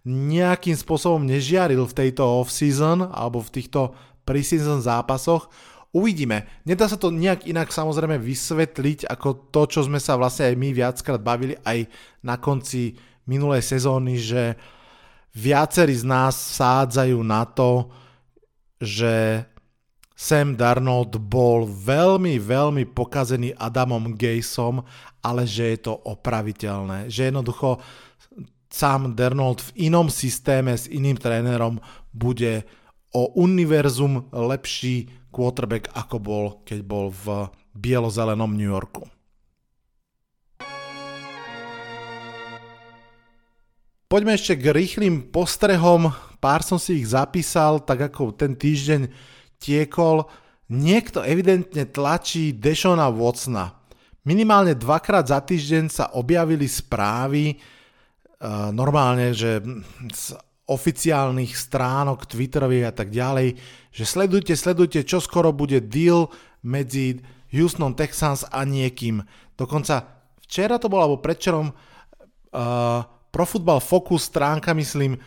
nejakým 0.04 0.76
spôsobom 0.76 1.24
nežiaril 1.24 1.88
v 1.88 1.96
tejto 1.96 2.44
off-season 2.44 3.08
alebo 3.08 3.40
v 3.40 3.52
týchto 3.56 3.96
preseason 4.28 4.84
zápasoch. 4.84 5.48
Uvidíme. 5.92 6.48
Nedá 6.68 6.88
sa 6.88 7.00
to 7.00 7.08
nejak 7.08 7.48
inak 7.48 7.72
samozrejme 7.72 8.20
vysvetliť 8.20 9.08
ako 9.08 9.52
to, 9.52 9.62
čo 9.68 9.80
sme 9.88 9.96
sa 9.96 10.20
vlastne 10.20 10.52
aj 10.52 10.56
my 10.58 10.68
viackrát 10.76 11.20
bavili 11.20 11.56
aj 11.64 11.88
na 12.20 12.36
konci 12.36 12.96
minulej 13.24 13.62
sezóny, 13.64 14.18
že 14.18 14.56
viacerí 15.32 15.96
z 15.96 16.04
nás 16.04 16.34
sádzajú 16.34 17.18
na 17.22 17.44
to, 17.48 17.88
že 18.82 19.46
Sam 20.22 20.54
Darnold 20.54 21.18
bol 21.18 21.66
veľmi, 21.66 22.38
veľmi 22.38 22.86
pokazený 22.94 23.58
Adamom 23.58 24.14
Gayesom, 24.14 24.78
ale 25.18 25.42
že 25.50 25.74
je 25.74 25.90
to 25.90 25.98
opraviteľné. 25.98 27.10
Že 27.10 27.34
jednoducho 27.34 27.82
Sam 28.70 29.18
Darnold 29.18 29.66
v 29.66 29.90
inom 29.90 30.06
systéme 30.06 30.78
s 30.78 30.86
iným 30.86 31.18
trénerom 31.18 31.82
bude 32.14 32.62
o 33.10 33.34
univerzum 33.34 34.30
lepší 34.30 35.10
quarterback, 35.34 35.90
ako 35.90 36.16
bol, 36.22 36.44
keď 36.62 36.86
bol 36.86 37.10
v 37.10 37.50
bielozelenom 37.74 38.54
New 38.54 38.70
Yorku. 38.70 39.10
Poďme 44.06 44.38
ešte 44.38 44.54
k 44.54 44.70
rýchlým 44.70 45.34
postrehom. 45.34 46.14
Pár 46.38 46.62
som 46.62 46.78
si 46.78 47.02
ich 47.02 47.10
zapísal, 47.10 47.82
tak 47.82 48.06
ako 48.06 48.30
ten 48.38 48.54
týždeň 48.54 49.32
tiekol, 49.62 50.26
niekto 50.66 51.22
evidentne 51.22 51.86
tlačí 51.86 52.50
Dešona 52.50 53.06
Watsona. 53.14 53.78
Minimálne 54.26 54.74
dvakrát 54.74 55.30
za 55.30 55.38
týždeň 55.38 55.84
sa 55.86 56.10
objavili 56.18 56.66
správy, 56.66 57.54
uh, 57.54 58.74
normálne, 58.74 59.30
že 59.30 59.62
z 60.10 60.34
oficiálnych 60.66 61.54
stránok 61.54 62.26
Twitterových 62.26 62.90
a 62.90 62.92
tak 62.94 63.10
ďalej, 63.10 63.58
že 63.90 64.04
sledujte, 64.06 64.54
sledujte, 64.54 65.02
čo 65.06 65.18
skoro 65.18 65.50
bude 65.50 65.82
deal 65.82 66.30
medzi 66.62 67.18
Houston 67.50 67.92
Texans 67.92 68.46
a 68.48 68.62
niekým. 68.64 69.20
Dokonca 69.58 70.22
včera 70.40 70.78
to 70.80 70.88
bolo, 70.88 71.04
alebo 71.04 71.18
predčerom 71.20 71.68
uh, 71.68 73.00
Pro 73.32 73.44
Football 73.44 73.82
Focus 73.82 74.30
stránka, 74.30 74.72
myslím, 74.72 75.18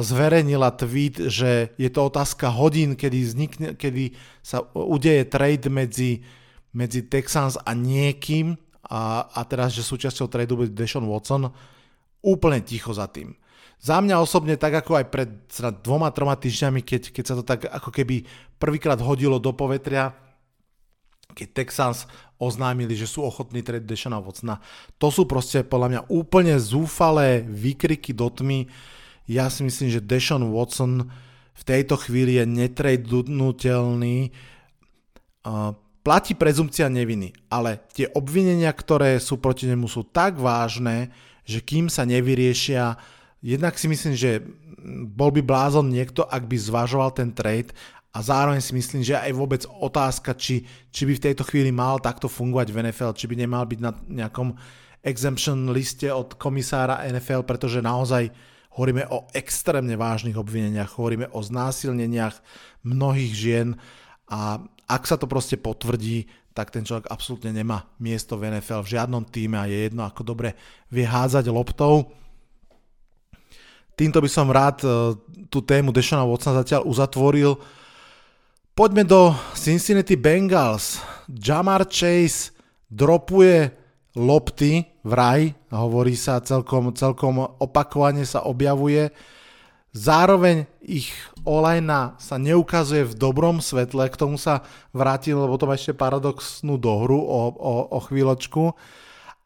zverejnila 0.00 0.70
tweet, 0.78 1.18
že 1.26 1.74
je 1.74 1.90
to 1.90 2.06
otázka 2.06 2.46
hodín, 2.46 2.94
kedy, 2.94 3.18
vznikne, 3.26 3.68
kedy 3.74 4.14
sa 4.38 4.62
udeje 4.70 5.26
trade 5.26 5.66
medzi, 5.66 6.22
medzi 6.70 7.02
Texans 7.02 7.58
a 7.58 7.74
niekým 7.74 8.54
a, 8.86 9.26
a 9.34 9.40
teraz, 9.42 9.74
že 9.74 9.82
súčasťou 9.82 10.30
tradu 10.30 10.62
bude 10.62 10.70
Deshaun 10.70 11.10
Watson. 11.10 11.50
Úplne 12.22 12.62
ticho 12.62 12.94
za 12.94 13.10
tým. 13.10 13.34
Za 13.82 13.98
mňa 13.98 14.22
osobne, 14.22 14.54
tak 14.54 14.78
ako 14.78 14.96
aj 14.96 15.06
pred 15.10 15.28
dvoma, 15.82 16.14
troma 16.14 16.38
týždňami, 16.38 16.80
keď, 16.80 17.10
keď 17.10 17.24
sa 17.26 17.34
to 17.36 17.44
tak 17.44 17.66
ako 17.66 17.90
keby 17.90 18.24
prvýkrát 18.56 18.96
hodilo 19.02 19.42
do 19.42 19.52
povetria, 19.52 20.14
keď 21.34 21.48
Texans 21.50 22.06
oznámili, 22.38 22.94
že 22.94 23.10
sú 23.10 23.26
ochotní 23.26 23.60
trade 23.60 23.84
Deshana 23.84 24.22
Watsona. 24.22 24.62
To 25.02 25.10
sú 25.10 25.26
proste 25.26 25.66
podľa 25.66 25.88
mňa 25.90 26.00
úplne 26.14 26.54
zúfalé 26.62 27.42
výkriky 27.42 28.14
do 28.14 28.30
tmy. 28.30 28.70
Ja 29.24 29.48
si 29.48 29.64
myslím, 29.64 29.88
že 29.88 30.04
Deshaun 30.04 30.52
Watson 30.52 31.08
v 31.54 31.62
tejto 31.64 31.96
chvíli 31.96 32.36
je 32.36 32.44
netradnutelný. 32.44 34.34
Uh, 35.44 35.72
platí 36.04 36.36
prezumcia 36.36 36.92
neviny, 36.92 37.32
ale 37.48 37.80
tie 37.96 38.12
obvinenia, 38.12 38.68
ktoré 38.76 39.16
sú 39.16 39.40
proti 39.40 39.64
nemu, 39.64 39.88
sú 39.88 40.04
tak 40.04 40.36
vážne, 40.36 41.08
že 41.48 41.64
kým 41.64 41.88
sa 41.88 42.04
nevyriešia, 42.04 43.00
jednak 43.40 43.80
si 43.80 43.88
myslím, 43.88 44.12
že 44.12 44.44
bol 45.08 45.32
by 45.32 45.40
blázon 45.40 45.88
niekto, 45.88 46.28
ak 46.28 46.44
by 46.44 46.56
zvažoval 46.60 47.16
ten 47.16 47.32
trade 47.32 47.72
a 48.12 48.20
zároveň 48.20 48.60
si 48.60 48.76
myslím, 48.76 49.00
že 49.00 49.16
aj 49.16 49.32
vôbec 49.32 49.64
otázka, 49.64 50.36
či, 50.36 50.68
či 50.92 51.08
by 51.08 51.16
v 51.16 51.24
tejto 51.24 51.42
chvíli 51.48 51.72
mal 51.72 51.96
takto 52.04 52.28
fungovať 52.28 52.68
v 52.68 52.78
NFL, 52.84 53.16
či 53.16 53.24
by 53.24 53.34
nemal 53.40 53.64
byť 53.64 53.80
na 53.80 53.92
nejakom 54.06 54.52
exemption 55.00 55.72
liste 55.72 56.08
od 56.12 56.36
komisára 56.36 57.04
NFL, 57.08 57.48
pretože 57.48 57.80
naozaj 57.80 58.28
hovoríme 58.74 59.06
o 59.10 59.30
extrémne 59.30 59.94
vážnych 59.94 60.34
obvineniach, 60.34 60.98
hovoríme 60.98 61.30
o 61.30 61.40
znásilneniach 61.40 62.42
mnohých 62.82 63.32
žien 63.32 63.68
a 64.26 64.58
ak 64.84 65.02
sa 65.08 65.16
to 65.16 65.30
proste 65.30 65.56
potvrdí, 65.56 66.28
tak 66.54 66.70
ten 66.70 66.86
človek 66.86 67.10
absolútne 67.10 67.50
nemá 67.50 67.90
miesto 67.98 68.38
v 68.38 68.54
NFL 68.54 68.86
v 68.86 68.92
žiadnom 68.94 69.24
týme 69.26 69.58
a 69.58 69.66
je 69.66 69.90
jedno, 69.90 70.06
ako 70.06 70.22
dobre 70.22 70.54
vie 70.90 71.02
hádzať 71.02 71.50
loptou. 71.50 72.14
Týmto 73.94 74.18
by 74.18 74.30
som 74.30 74.50
rád 74.50 74.82
e, 74.82 74.88
tú 75.50 75.62
tému 75.62 75.94
Deshona 75.94 76.26
Watsona 76.26 76.62
zatiaľ 76.62 76.86
uzatvoril. 76.86 77.58
Poďme 78.74 79.06
do 79.06 79.34
Cincinnati 79.54 80.18
Bengals. 80.18 80.98
Jamar 81.30 81.86
Chase 81.86 82.50
dropuje 82.90 83.83
lopty 84.14 84.86
vraj, 85.02 85.52
hovorí 85.74 86.14
sa 86.14 86.38
celkom, 86.38 86.94
celkom 86.94 87.42
opakovane 87.58 88.22
sa 88.22 88.46
objavuje. 88.46 89.10
Zároveň 89.94 90.66
ich 90.82 91.10
olajna 91.46 92.18
sa 92.18 92.34
neukazuje 92.34 93.06
v 93.06 93.14
dobrom 93.14 93.62
svetle, 93.62 94.10
k 94.10 94.18
tomu 94.18 94.34
sa 94.38 94.66
vrátil, 94.90 95.38
lebo 95.38 95.54
to 95.54 95.70
má 95.70 95.78
ešte 95.78 95.94
paradoxnú 95.94 96.78
dohru 96.78 97.18
o, 97.18 97.54
o, 97.54 97.74
o 97.94 97.98
chvíľočku. 98.02 98.74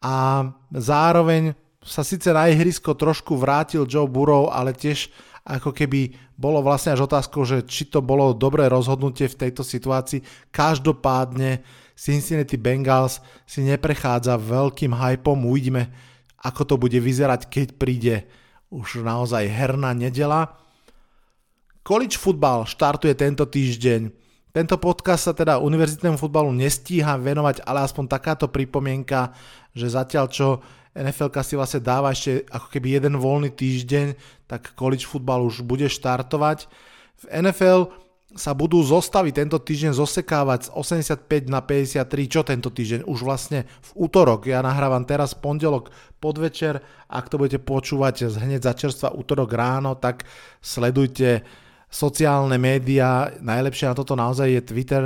A 0.01 0.47
zároveň 0.73 1.53
sa 1.85 2.01
síce 2.01 2.33
na 2.33 2.49
ihrisko 2.49 2.97
trošku 2.97 3.37
vrátil 3.37 3.85
Joe 3.85 4.09
Burrow, 4.09 4.49
ale 4.49 4.73
tiež 4.73 5.09
ako 5.45 5.73
keby 5.73 6.13
bolo 6.37 6.61
vlastne 6.61 6.93
až 6.93 7.09
otázkou, 7.09 7.41
že 7.43 7.65
či 7.65 7.89
to 7.89 8.05
bolo 8.05 8.37
dobré 8.37 8.69
rozhodnutie 8.69 9.25
v 9.27 9.39
tejto 9.47 9.65
situácii. 9.65 10.21
Každopádne 10.53 11.65
Cincinnati 11.99 12.55
Bengals 12.55 13.19
si 13.43 13.59
neprechádza 13.59 14.39
veľkým 14.39 14.95
hypom. 14.95 15.35
Uvidíme, 15.43 15.91
ako 16.39 16.61
to 16.63 16.75
bude 16.79 16.95
vyzerať, 16.95 17.51
keď 17.51 17.67
príde 17.75 18.15
už 18.71 19.03
naozaj 19.03 19.43
herná 19.51 19.91
nedela. 19.91 20.55
College 21.83 22.15
football 22.15 22.63
štartuje 22.63 23.11
tento 23.19 23.43
týždeň. 23.43 24.15
Tento 24.55 24.79
podcast 24.79 25.27
sa 25.27 25.33
teda 25.35 25.59
univerzitnému 25.59 26.15
futbalu 26.15 26.55
nestíha 26.55 27.19
venovať, 27.19 27.67
ale 27.67 27.83
aspoň 27.83 28.05
takáto 28.07 28.47
pripomienka, 28.47 29.35
že 29.75 29.91
zatiaľ 29.91 30.25
čo 30.31 30.63
NFL 30.95 31.29
si 31.43 31.53
vlastne 31.59 31.83
dáva 31.83 32.15
ešte 32.15 32.47
ako 32.49 32.67
keby 32.71 32.97
jeden 32.97 33.19
voľný 33.19 33.51
týždeň, 33.51 34.15
tak 34.47 34.73
college 34.73 35.05
football 35.05 35.45
už 35.45 35.67
bude 35.67 35.85
štartovať. 35.85 36.65
V 37.19 37.23
NFL 37.29 38.08
sa 38.37 38.53
budú 38.53 38.85
zostavy 38.85 39.33
tento 39.33 39.57
týždeň 39.57 39.97
zosekávať 39.97 40.69
z 40.69 40.69
85 40.77 41.49
na 41.49 41.65
53, 41.65 42.29
čo 42.29 42.41
tento 42.45 42.69
týždeň? 42.69 43.09
Už 43.09 43.25
vlastne 43.25 43.65
v 43.65 44.05
útorok. 44.05 44.45
Ja 44.45 44.61
nahrávam 44.61 45.01
teraz 45.01 45.33
pondelok 45.33 45.89
podvečer. 46.21 46.85
Ak 47.09 47.25
to 47.33 47.41
budete 47.41 47.65
počúvať 47.65 48.29
hneď 48.29 48.61
za 48.61 48.77
čerstva 48.77 49.17
útorok 49.17 49.49
ráno, 49.49 49.97
tak 49.97 50.29
sledujte 50.61 51.41
sociálne 51.89 52.61
médiá. 52.61 53.33
Najlepšie 53.41 53.89
na 53.89 53.97
toto 53.97 54.13
naozaj 54.13 54.45
je 54.45 54.61
Twitter, 54.61 55.03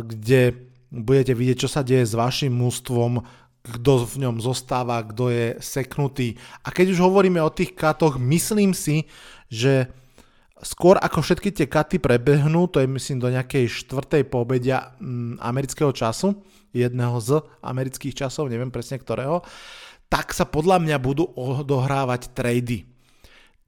kde 0.00 0.56
budete 0.88 1.36
vidieť, 1.36 1.58
čo 1.60 1.68
sa 1.68 1.84
deje 1.84 2.08
s 2.08 2.16
vašim 2.16 2.48
mústvom, 2.48 3.20
kto 3.60 4.08
v 4.08 4.24
ňom 4.24 4.40
zostáva, 4.40 5.04
kto 5.04 5.28
je 5.28 5.46
seknutý. 5.60 6.40
A 6.64 6.72
keď 6.72 6.96
už 6.96 7.04
hovoríme 7.04 7.44
o 7.44 7.52
tých 7.52 7.76
katoch, 7.76 8.16
myslím 8.16 8.72
si, 8.72 9.04
že 9.52 9.92
skôr 10.62 10.98
ako 10.98 11.22
všetky 11.22 11.54
tie 11.54 11.66
katy 11.70 12.02
prebehnú, 12.02 12.66
to 12.70 12.82
je 12.82 12.88
myslím 12.90 13.18
do 13.22 13.30
nejakej 13.30 13.70
štvrtej 13.70 14.26
poobedia 14.26 14.94
mm, 14.98 15.42
amerického 15.42 15.90
času, 15.94 16.38
jedného 16.74 17.16
z 17.22 17.42
amerických 17.64 18.26
časov, 18.26 18.50
neviem 18.50 18.72
presne 18.72 19.00
ktorého, 19.00 19.42
tak 20.08 20.32
sa 20.32 20.48
podľa 20.48 20.80
mňa 20.80 20.96
budú 21.00 21.28
odohrávať 21.36 22.32
trady. 22.32 22.88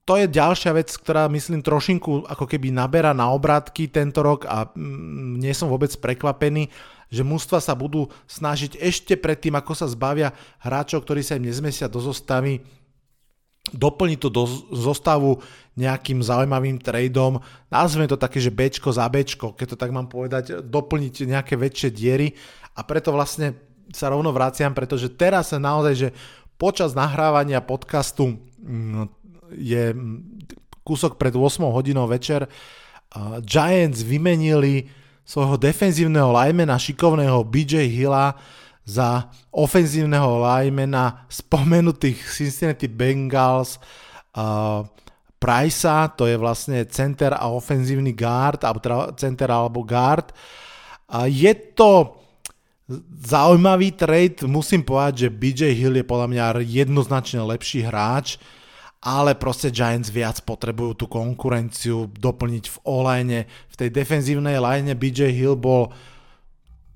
To 0.09 0.19
je 0.19 0.27
ďalšia 0.27 0.75
vec, 0.75 0.91
ktorá 0.91 1.31
myslím 1.31 1.63
trošinku 1.63 2.27
ako 2.27 2.49
keby 2.49 2.75
naberá 2.75 3.15
na 3.15 3.31
obrátky 3.31 3.93
tento 3.93 4.25
rok 4.25 4.49
a 4.49 4.67
mm, 4.73 5.39
nie 5.39 5.55
som 5.55 5.71
vôbec 5.71 5.93
prekvapený 5.97 6.69
že 7.11 7.27
mužstva 7.27 7.59
sa 7.59 7.75
budú 7.75 8.07
snažiť 8.31 8.79
ešte 8.79 9.19
predtým, 9.19 9.59
ako 9.59 9.75
sa 9.75 9.91
zbavia 9.91 10.31
hráčov, 10.63 11.03
ktorí 11.03 11.27
sa 11.27 11.37
im 11.37 11.51
nezmesia 11.51 11.91
do 11.91 11.99
zostavy, 11.99 12.63
doplniť 13.71 14.19
to 14.19 14.29
do 14.33 14.45
zostavu 14.73 15.39
nejakým 15.77 16.25
zaujímavým 16.25 16.81
tradeom, 16.83 17.39
nazveme 17.71 18.11
to 18.11 18.19
také, 18.19 18.43
že 18.43 18.51
Bčko 18.53 18.91
za 18.91 19.07
Bčko, 19.07 19.55
keď 19.55 19.67
to 19.75 19.81
tak 19.81 19.95
mám 19.95 20.11
povedať, 20.11 20.65
doplniť 20.65 21.15
nejaké 21.29 21.55
väčšie 21.55 21.89
diery. 21.95 22.35
A 22.75 22.83
preto 22.83 23.15
vlastne 23.15 23.55
sa 23.95 24.11
rovno 24.11 24.35
vraciam, 24.35 24.75
pretože 24.75 25.11
teraz 25.15 25.55
sa 25.55 25.59
naozaj, 25.63 25.95
že 25.95 26.09
počas 26.59 26.93
nahrávania 26.93 27.63
podcastu 27.63 28.37
mm, 28.61 29.07
je 29.57 29.95
kúsok 30.85 31.17
pred 31.17 31.35
8 31.35 31.63
hodinou 31.71 32.07
večer 32.11 32.51
Giants 33.43 34.07
vymenili 34.07 34.87
svojho 35.27 35.59
defenzívneho 35.59 36.31
lajmena 36.31 36.79
šikovného 36.79 37.43
BJ 37.47 37.91
Hilla 37.91 38.39
za 38.85 39.31
ofenzívneho 39.55 40.41
lajmena 40.41 41.27
spomenutých 41.31 42.19
Cincinnati 42.27 42.89
Bengals 42.91 43.79
uh, 44.37 44.83
Price'a, 45.41 46.13
to 46.13 46.29
je 46.29 46.37
vlastne 46.37 46.85
center 46.91 47.33
a 47.33 47.49
ofenzívny 47.49 48.13
guard, 48.13 48.61
alebo 48.61 48.79
teda 48.83 48.97
center 49.17 49.49
alebo 49.49 49.81
guard. 49.87 50.37
Uh, 51.09 51.25
je 51.25 51.53
to 51.73 52.21
zaujímavý 53.23 53.95
trade, 53.95 54.43
musím 54.45 54.83
povedať, 54.83 55.27
že 55.27 55.29
BJ 55.31 55.61
Hill 55.79 55.95
je 56.03 56.05
podľa 56.05 56.29
mňa 56.29 56.45
jednoznačne 56.67 57.41
lepší 57.47 57.87
hráč, 57.87 58.37
ale 59.01 59.33
proste 59.33 59.73
Giants 59.73 60.13
viac 60.13 60.45
potrebujú 60.45 60.93
tú 60.93 61.07
konkurenciu 61.09 62.11
doplniť 62.13 62.65
v 62.69 62.77
o-line. 62.85 63.41
V 63.73 63.75
tej 63.79 63.89
defenzívnej 63.95 64.61
line 64.61 64.93
BJ 64.93 65.33
Hill 65.33 65.57
bol 65.57 65.89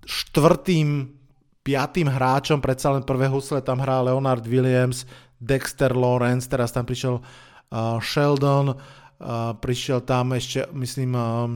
štvrtým, 0.05 1.17
piatým 1.65 2.13
hráčom, 2.13 2.61
predsa 2.61 2.93
len 2.93 3.03
prvé 3.03 3.27
husle 3.33 3.65
tam 3.65 3.81
hrá 3.81 4.05
Leonard 4.05 4.45
Williams, 4.45 5.09
Dexter 5.41 5.97
Lawrence, 5.97 6.45
teraz 6.45 6.71
tam 6.71 6.85
prišiel 6.85 7.19
uh, 7.19 7.99
Sheldon, 8.05 8.77
uh, 8.77 9.57
prišiel 9.57 10.05
tam 10.05 10.37
ešte, 10.37 10.69
myslím, 10.77 11.17
uh, 11.17 11.49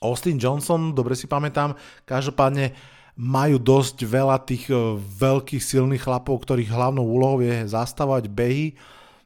Austin 0.00 0.40
Johnson, 0.40 0.96
dobre 0.96 1.12
si 1.12 1.28
pamätám, 1.28 1.76
každopádne 2.08 2.72
majú 3.14 3.60
dosť 3.60 3.96
veľa 4.08 4.42
tých 4.48 4.72
uh, 4.72 4.96
veľkých 4.96 5.60
silných 5.60 6.02
chlapov, 6.02 6.42
ktorých 6.48 6.72
hlavnou 6.72 7.04
úlohou 7.04 7.44
je 7.44 7.68
zastavovať 7.68 8.32
behy. 8.32 8.74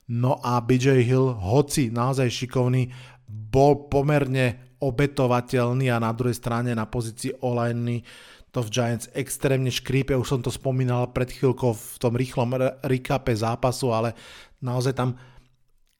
No 0.08 0.40
a 0.42 0.58
BJ 0.58 1.04
Hill, 1.04 1.36
hoci 1.36 1.94
naozaj 1.94 2.32
šikovný, 2.32 2.90
bol 3.28 3.86
pomerne 3.92 4.76
obetovateľný 4.78 5.90
a 5.90 6.00
na 6.00 6.14
druhej 6.14 6.38
strane 6.38 6.72
na 6.72 6.86
pozícii 6.86 7.42
online 7.42 8.00
to 8.50 8.64
v 8.64 8.72
Giants 8.72 9.12
extrémne 9.12 9.68
škrípe, 9.68 10.16
už 10.16 10.28
som 10.28 10.40
to 10.40 10.48
spomínal 10.48 11.12
pred 11.12 11.28
chvíľkou 11.28 11.76
v 11.76 11.96
tom 12.00 12.16
rýchlom 12.16 12.56
recape 12.84 13.32
zápasu, 13.36 13.92
ale 13.92 14.16
naozaj 14.64 14.96
tam 14.96 15.20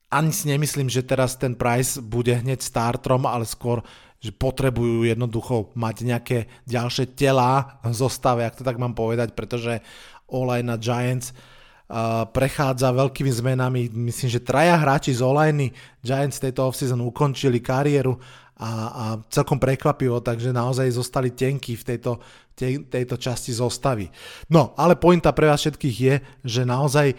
ani 0.09 0.33
si 0.33 0.49
nemyslím, 0.49 0.89
že 0.89 1.05
teraz 1.05 1.37
ten 1.37 1.53
Price 1.53 2.01
bude 2.01 2.33
hneď 2.33 2.65
startrom, 2.65 3.29
ale 3.29 3.45
skôr, 3.45 3.85
že 4.25 4.33
potrebujú 4.33 5.05
jednoducho 5.05 5.77
mať 5.77 5.97
nejaké 6.01 6.39
ďalšie 6.65 7.13
tela 7.13 7.79
v 7.85 7.93
zostave, 7.93 8.49
ak 8.49 8.57
to 8.57 8.65
tak 8.65 8.81
mám 8.81 8.97
povedať, 8.97 9.37
pretože 9.37 9.85
Olaj 10.29 10.65
na 10.65 10.81
Giants 10.81 11.33
uh, 11.33 12.25
prechádza 12.25 12.89
veľkými 12.93 13.33
zmenami. 13.33 13.93
Myslím, 13.93 14.33
že 14.33 14.45
traja 14.45 14.81
hráči 14.81 15.13
z 15.13 15.21
Olajny 15.21 15.77
Giants 16.01 16.41
tejto 16.41 16.69
offseason 16.69 17.05
ukončili 17.05 17.61
kariéru 17.61 18.17
a, 18.59 18.71
a 18.91 19.05
celkom 19.31 19.63
prekvapivo, 19.63 20.19
takže 20.19 20.51
naozaj 20.51 20.91
zostali 20.91 21.31
tenky 21.31 21.79
v 21.79 21.87
tejto, 21.95 22.19
tej, 22.59 22.91
tejto 22.91 23.15
časti 23.15 23.55
zostavy. 23.55 24.11
No, 24.51 24.75
ale 24.75 24.99
pointa 24.99 25.31
pre 25.31 25.47
vás 25.47 25.63
všetkých 25.63 25.97
je, 25.97 26.15
že 26.43 26.63
naozaj 26.67 27.15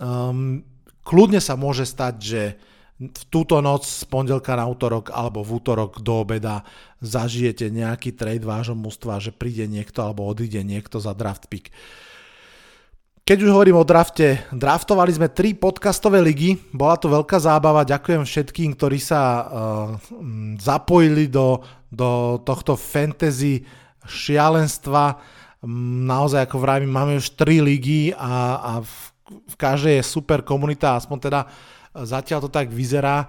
um, 0.00 0.64
kľudne 1.04 1.44
sa 1.44 1.60
môže 1.60 1.84
stať, 1.84 2.14
že 2.16 2.42
v 2.98 3.24
túto 3.30 3.62
noc 3.62 3.86
z 3.86 4.02
pondelka 4.10 4.58
na 4.58 4.66
útorok 4.66 5.14
alebo 5.14 5.46
v 5.46 5.62
útorok 5.62 6.02
do 6.02 6.26
obeda 6.26 6.66
zažijete 6.98 7.70
nejaký 7.70 8.10
trade 8.10 8.42
vášho 8.42 8.74
mústva, 8.74 9.22
že 9.22 9.30
príde 9.30 9.70
niekto 9.70 10.02
alebo 10.02 10.26
odíde 10.26 10.66
niekto 10.66 10.98
za 10.98 11.14
draft 11.14 11.46
pick. 11.46 11.70
Keď 13.28 13.44
už 13.44 13.52
hovorím 13.52 13.76
o 13.76 13.84
drafte, 13.84 14.40
draftovali 14.56 15.12
sme 15.12 15.28
tri 15.28 15.52
podcastové 15.52 16.24
ligy, 16.24 16.56
bola 16.72 16.96
to 16.96 17.12
veľká 17.12 17.36
zábava, 17.36 17.84
ďakujem 17.84 18.24
všetkým, 18.24 18.72
ktorí 18.72 18.96
sa 18.96 19.20
uh, 19.20 19.44
zapojili 20.56 21.28
do, 21.28 21.60
do 21.92 22.40
tohto 22.40 22.72
fantasy 22.72 23.68
šialenstva. 24.08 25.20
Naozaj, 26.08 26.48
ako 26.48 26.56
vravím, 26.56 26.88
máme 26.88 27.20
už 27.20 27.36
tri 27.36 27.60
ligy 27.60 28.16
a, 28.16 28.64
a 28.64 28.72
v 28.80 29.18
v 29.28 29.54
každej 29.56 30.00
je 30.00 30.04
super 30.04 30.40
komunita, 30.40 30.96
aspoň 30.96 31.18
teda 31.20 31.40
e, 31.44 31.48
zatiaľ 32.08 32.48
to 32.48 32.50
tak 32.52 32.72
vyzerá 32.72 33.28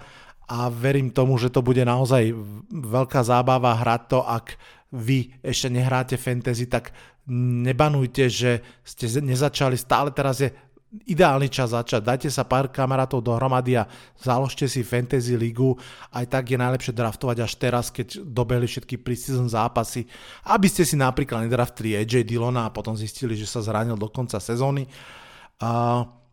a 0.50 0.72
verím 0.72 1.14
tomu, 1.14 1.38
že 1.38 1.54
to 1.54 1.62
bude 1.62 1.82
naozaj 1.84 2.34
veľká 2.74 3.22
zábava 3.22 3.78
hrať 3.78 4.02
to, 4.10 4.20
ak 4.26 4.58
vy 4.90 5.38
ešte 5.46 5.70
nehráte 5.70 6.18
fantasy, 6.18 6.66
tak 6.66 6.94
nebanujte, 7.30 8.26
že 8.26 8.66
ste 8.82 9.06
nezačali, 9.22 9.78
stále 9.78 10.10
teraz 10.10 10.42
je 10.42 10.50
ideálny 10.90 11.54
čas 11.54 11.70
začať. 11.70 12.02
Dajte 12.02 12.30
sa 12.34 12.50
pár 12.50 12.74
kamarátov 12.74 13.22
dohromady 13.22 13.78
a 13.78 13.86
založte 14.18 14.66
si 14.66 14.82
fantasy 14.82 15.38
ligu. 15.38 15.78
Aj 16.10 16.26
tak 16.26 16.50
je 16.50 16.58
najlepšie 16.58 16.98
draftovať 16.98 17.38
až 17.46 17.54
teraz, 17.62 17.94
keď 17.94 18.26
dobehli 18.26 18.66
všetky 18.66 18.98
preseason 18.98 19.46
zápasy, 19.46 20.10
aby 20.50 20.66
ste 20.66 20.82
si 20.82 20.98
napríklad 20.98 21.46
nedraftili 21.46 21.94
AJ 21.94 22.26
Dillona 22.26 22.66
a 22.66 22.74
potom 22.74 22.98
zistili, 22.98 23.38
že 23.38 23.46
sa 23.46 23.62
zranil 23.62 24.02
do 24.02 24.10
konca 24.10 24.42
sezóny. 24.42 24.90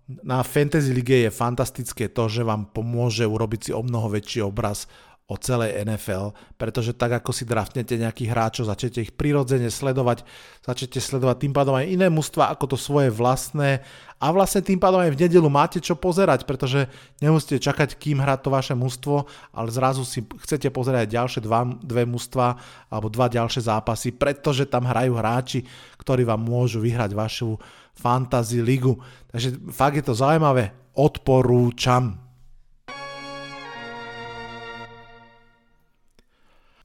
Na 0.08 0.40
Fantasy 0.40 0.96
League 0.96 1.28
je 1.28 1.28
fantastické 1.28 2.08
to, 2.08 2.24
že 2.24 2.40
vám 2.40 2.72
pomôže 2.72 3.28
urobiť 3.28 3.60
si 3.60 3.70
o 3.76 3.84
mnoho 3.84 4.08
väčší 4.08 4.40
obraz 4.40 4.88
o 5.26 5.34
celej 5.34 5.82
NFL, 5.82 6.38
pretože 6.54 6.94
tak 6.94 7.18
ako 7.18 7.34
si 7.34 7.42
draftnete 7.42 7.98
nejakých 7.98 8.30
hráčov, 8.30 8.70
začnete 8.70 9.02
ich 9.02 9.10
prirodzene 9.10 9.74
sledovať, 9.74 10.22
začnete 10.62 11.02
sledovať 11.02 11.42
tým 11.42 11.50
pádom 11.50 11.74
aj 11.74 11.90
iné 11.90 12.06
mužstva 12.06 12.54
ako 12.54 12.70
to 12.70 12.76
svoje 12.78 13.10
vlastné 13.10 13.82
a 14.22 14.26
vlastne 14.30 14.62
tým 14.62 14.78
pádom 14.78 15.02
aj 15.02 15.18
v 15.18 15.26
nedelu 15.26 15.50
máte 15.50 15.82
čo 15.82 15.98
pozerať, 15.98 16.46
pretože 16.46 16.86
nemusíte 17.18 17.58
čakať, 17.58 17.98
kým 17.98 18.22
hrá 18.22 18.38
to 18.38 18.54
vaše 18.54 18.78
mužstvo, 18.78 19.26
ale 19.50 19.68
zrazu 19.74 20.06
si 20.06 20.22
chcete 20.22 20.70
pozerať 20.70 21.10
ďalšie 21.10 21.40
dva, 21.42 21.74
dve 21.82 22.06
mužstva 22.06 22.46
alebo 22.86 23.10
dva 23.10 23.26
ďalšie 23.26 23.66
zápasy, 23.66 24.14
pretože 24.14 24.70
tam 24.70 24.86
hrajú 24.86 25.18
hráči, 25.18 25.66
ktorí 25.98 26.22
vám 26.22 26.38
môžu 26.38 26.78
vyhrať 26.78 27.18
vašu 27.18 27.58
fantasy 27.98 28.62
ligu. 28.62 28.94
Takže 29.34 29.74
fakt 29.74 29.98
je 29.98 30.06
to 30.06 30.14
zaujímavé, 30.14 30.70
odporúčam. 30.94 32.25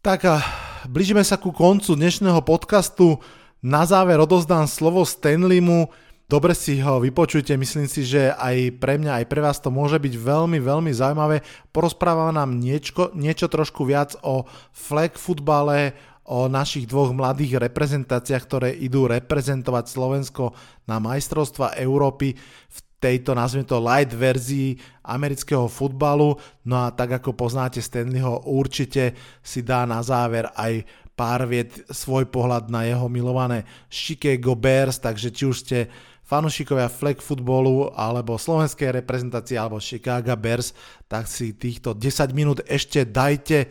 Tak 0.02 0.26
a 0.26 0.42
blížime 0.90 1.22
sa 1.22 1.38
ku 1.38 1.54
koncu 1.54 1.94
dnešného 1.94 2.42
podcastu. 2.42 3.22
Na 3.62 3.86
záver 3.86 4.18
odozdám 4.18 4.66
slovo 4.66 5.06
Stanleymu. 5.06 5.94
Dobre 6.26 6.58
si 6.58 6.82
ho 6.82 6.98
vypočujte, 6.98 7.54
myslím 7.54 7.86
si, 7.86 8.02
že 8.10 8.34
aj 8.34 8.82
pre 8.82 8.98
mňa, 8.98 9.22
aj 9.22 9.26
pre 9.30 9.46
vás 9.46 9.62
to 9.62 9.70
môže 9.70 10.02
byť 10.02 10.18
veľmi, 10.18 10.58
veľmi 10.58 10.90
zaujímavé. 10.90 11.46
Porozpráva 11.70 12.34
nám 12.34 12.58
niečo, 12.58 13.14
niečo 13.14 13.46
trošku 13.46 13.86
viac 13.86 14.18
o 14.26 14.50
flag 14.74 15.22
futbale, 15.22 15.94
o 16.26 16.50
našich 16.50 16.90
dvoch 16.90 17.14
mladých 17.14 17.62
reprezentáciách, 17.62 18.44
ktoré 18.50 18.70
idú 18.74 19.06
reprezentovať 19.06 19.86
Slovensko 19.86 20.58
na 20.90 20.98
majstrovstva 20.98 21.78
Európy 21.78 22.34
v 22.74 22.78
tejto, 23.02 23.34
nazvime 23.34 23.66
to, 23.66 23.82
light 23.82 24.14
verzii 24.14 24.78
amerického 25.02 25.66
futbalu. 25.66 26.38
No 26.62 26.86
a 26.86 26.94
tak 26.94 27.18
ako 27.18 27.34
poznáte 27.34 27.82
Stanleyho, 27.82 28.46
určite 28.46 29.18
si 29.42 29.66
dá 29.66 29.90
na 29.90 30.06
záver 30.06 30.46
aj 30.54 30.86
pár 31.18 31.50
viet 31.50 31.74
svoj 31.90 32.30
pohľad 32.30 32.70
na 32.70 32.86
jeho 32.86 33.10
milované 33.10 33.66
Chicago 33.90 34.54
Bears, 34.54 35.02
takže 35.02 35.34
či 35.34 35.44
už 35.50 35.58
ste 35.66 35.80
fanúšikovia 36.26 36.88
flag 36.88 37.20
futbolu 37.20 37.92
alebo 37.92 38.40
slovenskej 38.40 39.04
reprezentácie 39.04 39.60
alebo 39.60 39.84
Chicago 39.84 40.32
Bears, 40.40 40.72
tak 41.12 41.28
si 41.28 41.52
týchto 41.52 41.92
10 41.92 42.32
minút 42.32 42.64
ešte 42.64 43.04
dajte. 43.04 43.68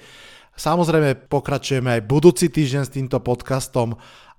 Samozrejme 0.60 1.32
pokračujeme 1.32 1.96
aj 1.96 2.04
budúci 2.04 2.52
týždeň 2.52 2.82
s 2.84 2.92
týmto 2.92 3.16
podcastom 3.24 3.96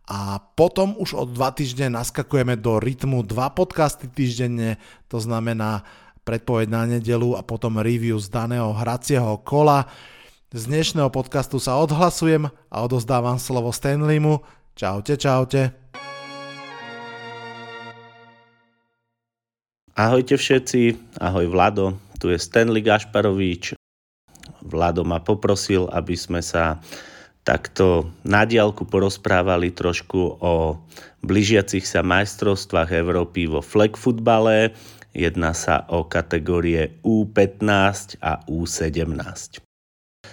a 0.10 0.42
potom 0.58 0.98
už 0.98 1.14
od 1.14 1.30
dva 1.34 1.54
týždne 1.54 1.94
naskakujeme 1.94 2.58
do 2.58 2.82
rytmu 2.82 3.22
dva 3.22 3.54
podcasty 3.54 4.10
týždenne, 4.10 4.82
to 5.08 5.22
znamená 5.22 5.86
predpoveď 6.26 6.68
na 6.70 6.84
nedelu 6.86 7.38
a 7.38 7.42
potom 7.42 7.82
review 7.82 8.18
z 8.22 8.30
daného 8.30 8.74
hracieho 8.78 9.42
kola. 9.42 9.90
Z 10.52 10.68
dnešného 10.68 11.08
podcastu 11.10 11.64
sa 11.64 11.80
odhlasujem 11.80 12.52
a 12.52 12.78
odozdávam 12.84 13.40
slovo 13.40 13.72
Stanleymu. 13.72 14.44
Čaute, 14.76 15.16
čaute. 15.16 15.72
Ahojte 19.92 20.40
všetci, 20.40 20.96
ahoj 21.20 21.46
Vlado, 21.52 22.00
tu 22.16 22.32
je 22.32 22.40
Stanley 22.40 22.80
Gašparovič. 22.80 23.76
Vlado 24.64 25.04
ma 25.04 25.20
poprosil, 25.20 25.92
aby 25.92 26.16
sme 26.16 26.40
sa 26.40 26.80
takto 27.42 28.14
na 28.22 28.46
diálku 28.46 28.86
porozprávali 28.86 29.74
trošku 29.74 30.42
o 30.42 30.78
blížiacich 31.26 31.86
sa 31.86 32.06
majstrovstvách 32.06 32.94
Európy 32.94 33.50
vo 33.50 33.62
flag 33.62 33.98
futbale. 33.98 34.74
Jedná 35.12 35.52
sa 35.52 35.84
o 35.92 36.08
kategórie 36.08 36.96
U15 37.04 38.22
a 38.24 38.40
U17. 38.48 39.60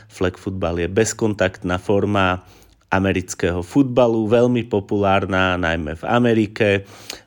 Flag 0.07 0.39
futbal 0.39 0.79
je 0.79 0.89
bezkontaktná 0.89 1.83
forma 1.83 2.47
amerického 2.89 3.61
futbalu, 3.61 4.25
veľmi 4.31 4.65
populárna 4.65 5.61
najmä 5.61 5.99
v 5.99 6.05
Amerike. 6.09 6.69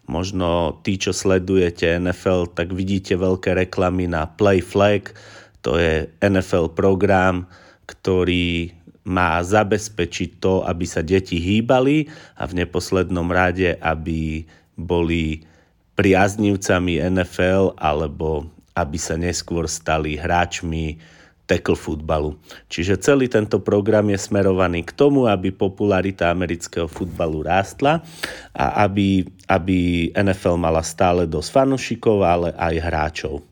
Možno 0.10 0.82
tí, 0.82 0.98
čo 0.98 1.14
sledujete 1.14 2.02
NFL, 2.02 2.58
tak 2.58 2.74
vidíte 2.74 3.14
veľké 3.14 3.54
reklamy 3.68 4.10
na 4.10 4.26
Play 4.26 4.64
Flag. 4.64 5.14
To 5.62 5.78
je 5.78 6.10
NFL 6.26 6.74
program, 6.74 7.46
ktorý 7.86 8.74
má 9.02 9.42
zabezpečiť 9.42 10.38
to, 10.38 10.62
aby 10.62 10.86
sa 10.86 11.02
deti 11.02 11.42
hýbali 11.42 12.06
a 12.38 12.46
v 12.46 12.66
neposlednom 12.66 13.26
rade, 13.34 13.74
aby 13.82 14.46
boli 14.78 15.42
priaznivcami 15.98 17.02
NFL 17.10 17.78
alebo 17.78 18.46
aby 18.78 18.98
sa 18.98 19.20
neskôr 19.20 19.68
stali 19.68 20.16
hráčmi 20.16 21.02
tackle 21.52 21.76
futbalu. 21.76 22.40
Čiže 22.72 22.96
celý 23.04 23.28
tento 23.28 23.60
program 23.60 24.08
je 24.08 24.16
smerovaný 24.16 24.88
k 24.88 24.96
tomu, 24.96 25.28
aby 25.28 25.52
popularita 25.52 26.32
amerického 26.32 26.88
futbalu 26.88 27.44
rástla 27.44 28.00
a 28.56 28.88
aby, 28.88 29.28
aby 29.52 30.10
NFL 30.16 30.56
mala 30.56 30.80
stále 30.80 31.28
dosť 31.28 31.50
fanúšikov, 31.52 32.24
ale 32.24 32.50
aj 32.56 32.76
hráčov. 32.80 33.44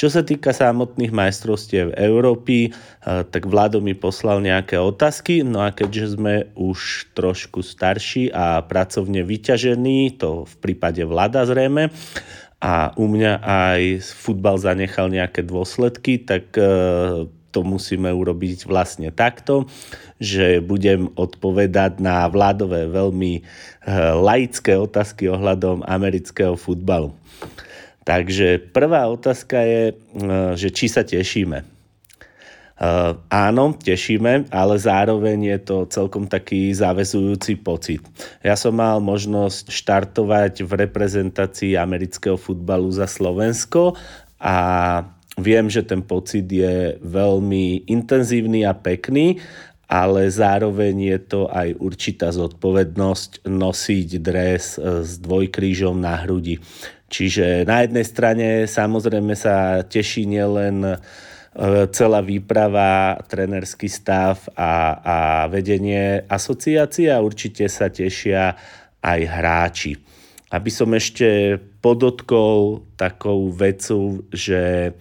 Čo 0.00 0.08
sa 0.08 0.24
týka 0.24 0.56
samotných 0.56 1.12
majstrovstiev 1.12 1.92
Európy, 1.92 2.72
eh, 2.72 3.20
tak 3.28 3.44
Vlado 3.44 3.84
mi 3.84 3.92
poslal 3.92 4.40
nejaké 4.40 4.80
otázky, 4.80 5.44
no 5.44 5.60
a 5.60 5.76
keďže 5.76 6.16
sme 6.16 6.48
už 6.56 7.12
trošku 7.12 7.60
starší 7.60 8.32
a 8.32 8.64
pracovne 8.64 9.20
vyťažení, 9.20 10.16
to 10.16 10.48
v 10.48 10.54
prípade 10.64 11.04
Vlada 11.04 11.44
zrejme, 11.44 11.92
a 12.64 12.96
u 12.96 13.12
mňa 13.12 13.44
aj 13.44 13.80
futbal 14.04 14.56
zanechal 14.56 15.12
nejaké 15.12 15.44
dôsledky, 15.44 16.24
tak 16.24 16.48
eh, 16.56 17.28
to 17.52 17.60
musíme 17.60 18.08
urobiť 18.08 18.64
vlastne 18.64 19.12
takto, 19.12 19.68
že 20.16 20.64
budem 20.64 21.12
odpovedať 21.12 22.00
na 22.00 22.24
vládové 22.24 22.88
veľmi 22.88 23.32
eh, 23.36 23.44
laické 24.16 24.80
otázky 24.80 25.28
ohľadom 25.28 25.84
amerického 25.84 26.56
futbalu. 26.56 27.12
Takže 28.10 28.74
prvá 28.74 29.06
otázka 29.06 29.62
je, 29.62 29.82
e, 29.86 29.94
že 30.58 30.74
či 30.74 30.90
sa 30.90 31.06
tešíme. 31.06 31.78
Uh, 32.80 33.12
áno, 33.28 33.76
tešíme, 33.76 34.48
ale 34.48 34.80
zároveň 34.80 35.52
je 35.52 35.58
to 35.68 35.76
celkom 35.92 36.24
taký 36.24 36.72
záväzujúci 36.72 37.60
pocit. 37.60 38.00
Ja 38.40 38.56
som 38.56 38.80
mal 38.80 39.04
možnosť 39.04 39.68
štartovať 39.68 40.64
v 40.64 40.88
reprezentácii 40.88 41.76
amerického 41.76 42.40
futbalu 42.40 42.88
za 42.88 43.04
Slovensko 43.04 44.00
a 44.40 44.56
viem, 45.36 45.68
že 45.68 45.84
ten 45.84 46.00
pocit 46.00 46.48
je 46.48 46.96
veľmi 47.04 47.84
intenzívny 47.84 48.64
a 48.64 48.72
pekný, 48.72 49.36
ale 49.84 50.32
zároveň 50.32 50.96
je 51.04 51.18
to 51.20 51.40
aj 51.52 51.76
určitá 51.82 52.32
zodpovednosť 52.32 53.44
nosiť 53.44 54.08
dres 54.24 54.80
s 54.80 55.20
dvojkrížom 55.20 56.00
na 56.00 56.16
hrudi. 56.24 56.62
Čiže 57.10 57.66
na 57.66 57.82
jednej 57.82 58.06
strane 58.06 58.46
samozrejme 58.70 59.34
sa 59.34 59.82
teší 59.82 60.30
nielen 60.30 60.96
E, 61.50 61.90
celá 61.90 62.22
výprava, 62.22 63.18
trenerský 63.26 63.90
stav 63.90 64.46
a, 64.54 65.02
a 65.02 65.16
vedenie 65.50 66.22
asociácie 66.30 67.10
a 67.10 67.18
určite 67.18 67.66
sa 67.66 67.90
tešia 67.90 68.54
aj 69.02 69.20
hráči. 69.26 69.92
Aby 70.54 70.70
som 70.70 70.94
ešte 70.94 71.58
podotkol 71.82 72.86
takou 72.94 73.50
vecu, 73.50 74.22
že 74.30 74.94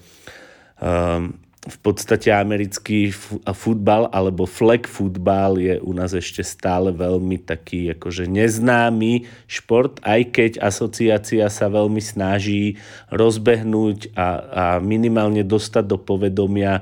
um, 0.81 1.37
v 1.59 1.77
podstate 1.83 2.31
americký 2.31 3.11
futbal 3.51 4.07
alebo 4.15 4.47
flag 4.47 4.87
futbal 4.87 5.59
je 5.59 5.75
u 5.83 5.91
nás 5.91 6.15
ešte 6.15 6.39
stále 6.39 6.95
veľmi 6.95 7.35
taký 7.43 7.91
akože 7.99 8.31
neznámy 8.31 9.27
šport, 9.43 9.99
aj 10.07 10.21
keď 10.31 10.51
asociácia 10.63 11.51
sa 11.51 11.67
veľmi 11.67 11.99
snaží 11.99 12.79
rozbehnúť 13.11 14.15
a, 14.15 14.27
a 14.39 14.65
minimálne 14.79 15.43
dostať 15.43 15.83
do 15.83 15.99
povedomia 15.99 16.79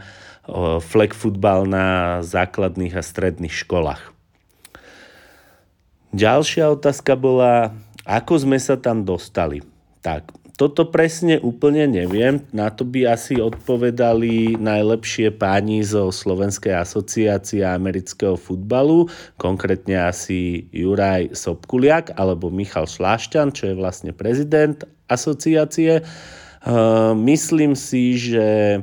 flag 0.79 1.11
futbal 1.17 1.65
na 1.65 2.19
základných 2.21 2.95
a 2.95 3.03
stredných 3.03 3.51
školách. 3.51 4.13
Ďalšia 6.15 6.71
otázka 6.71 7.19
bola, 7.19 7.75
ako 8.07 8.47
sme 8.47 8.61
sa 8.61 8.79
tam 8.79 9.03
dostali. 9.03 9.59
Tak, 9.99 10.31
toto 10.57 10.89
presne 10.89 11.37
úplne 11.37 11.85
neviem. 11.85 12.41
Na 12.49 12.73
to 12.73 12.81
by 12.81 13.13
asi 13.13 13.37
odpovedali 13.37 14.57
najlepšie 14.57 15.29
páni 15.37 15.85
zo 15.85 16.09
Slovenskej 16.09 16.73
asociácie 16.73 17.61
amerického 17.61 18.33
futbalu, 18.33 19.05
konkrétne 19.37 20.09
asi 20.09 20.65
Juraj 20.73 21.37
Sobkuliak 21.37 22.17
alebo 22.17 22.49
Michal 22.49 22.89
Šlášťan, 22.89 23.53
čo 23.53 23.69
je 23.69 23.75
vlastne 23.77 24.17
prezident 24.17 24.81
asociácie. 25.05 26.01
Uh, 26.65 27.13
myslím 27.13 27.77
si, 27.77 28.17
že 28.17 28.81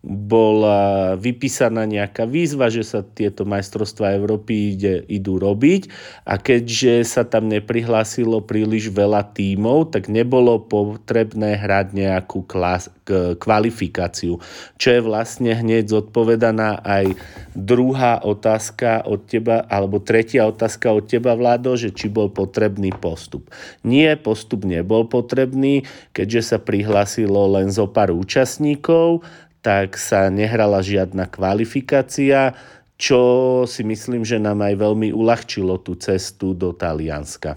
bola 0.00 1.12
vypísaná 1.20 1.84
nejaká 1.84 2.24
výzva, 2.24 2.72
že 2.72 2.80
sa 2.80 3.04
tieto 3.04 3.44
majstrovstvá 3.44 4.16
Európy 4.16 4.72
ide, 4.72 5.04
idú 5.12 5.36
robiť. 5.36 5.92
A 6.24 6.40
keďže 6.40 7.04
sa 7.04 7.22
tam 7.28 7.52
neprihlásilo 7.52 8.40
príliš 8.40 8.88
veľa 8.88 9.36
tímov, 9.36 9.92
tak 9.92 10.08
nebolo 10.08 10.56
potrebné 10.64 11.60
hrať 11.60 11.86
nejakú 11.92 12.48
klas, 12.48 12.88
kvalifikáciu, 13.36 14.38
čo 14.78 14.88
je 14.88 15.00
vlastne 15.02 15.50
hneď 15.50 15.90
zodpovedaná 15.90 16.78
aj 16.80 17.18
druhá 17.58 18.22
otázka 18.22 19.02
od 19.02 19.26
teba, 19.26 19.66
alebo 19.66 19.98
tretia 19.98 20.46
otázka 20.46 20.94
od 20.94 21.04
teba, 21.10 21.34
Vlado, 21.34 21.74
že 21.74 21.90
či 21.90 22.06
bol 22.06 22.30
potrebný 22.30 22.94
postup. 22.94 23.50
Nie, 23.82 24.14
postup 24.14 24.62
nebol 24.62 25.10
potrebný, 25.10 25.84
keďže 26.14 26.54
sa 26.54 26.58
prihlásilo 26.62 27.50
len 27.50 27.74
zo 27.74 27.90
pár 27.90 28.14
účastníkov, 28.14 29.26
tak 29.60 30.00
sa 30.00 30.32
nehrala 30.32 30.80
žiadna 30.80 31.28
kvalifikácia, 31.28 32.56
čo 33.00 33.20
si 33.64 33.80
myslím, 33.80 34.24
že 34.28 34.36
nám 34.36 34.60
aj 34.60 34.74
veľmi 34.76 35.08
uľahčilo 35.12 35.80
tú 35.80 35.96
cestu 35.96 36.52
do 36.52 36.76
Talianska. 36.76 37.56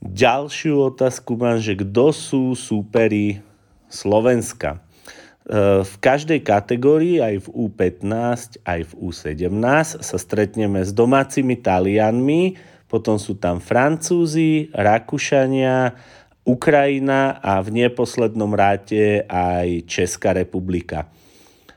Ďalšiu 0.00 0.96
otázku 0.96 1.36
mám, 1.36 1.60
že 1.60 1.76
kto 1.76 2.10
sú 2.10 2.42
súperi 2.56 3.44
Slovenska? 3.86 4.80
E, 5.44 5.84
v 5.84 5.94
každej 6.00 6.40
kategórii, 6.40 7.20
aj 7.20 7.46
v 7.46 7.68
U15, 7.68 8.64
aj 8.64 8.80
v 8.88 8.92
U17, 8.96 10.00
sa 10.00 10.16
stretneme 10.16 10.80
s 10.80 10.90
domácimi 10.90 11.60
Talianmi, 11.60 12.56
potom 12.90 13.20
sú 13.20 13.38
tam 13.38 13.62
Francúzi, 13.62 14.72
Rakúšania, 14.74 15.94
Ukrajina 16.44 17.36
a 17.38 17.60
v 17.60 17.84
neposlednom 17.84 18.50
ráte 18.56 19.28
aj 19.28 19.84
Česká 19.84 20.32
republika. 20.32 21.06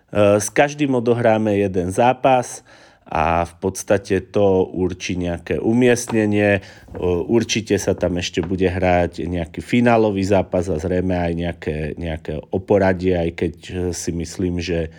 E, 0.10 0.40
s 0.40 0.48
každým 0.48 0.96
odohráme 0.96 1.60
jeden 1.60 1.92
zápas 1.92 2.64
a 3.04 3.44
v 3.44 3.54
podstate 3.60 4.24
to 4.32 4.64
určí 4.72 5.20
nejaké 5.20 5.60
umiestnenie. 5.60 6.58
E, 6.58 6.62
určite 7.28 7.76
sa 7.76 7.92
tam 7.92 8.16
ešte 8.18 8.40
bude 8.40 8.72
hrať 8.72 9.28
nejaký 9.28 9.60
finálový 9.60 10.24
zápas 10.24 10.72
a 10.72 10.80
zrejme 10.80 11.12
aj 11.12 11.34
nejaké, 11.36 11.78
nejaké 12.00 12.34
oporadie, 12.56 13.20
aj 13.20 13.32
keď 13.36 13.56
si 13.92 14.12
myslím, 14.16 14.64
že 14.64 14.90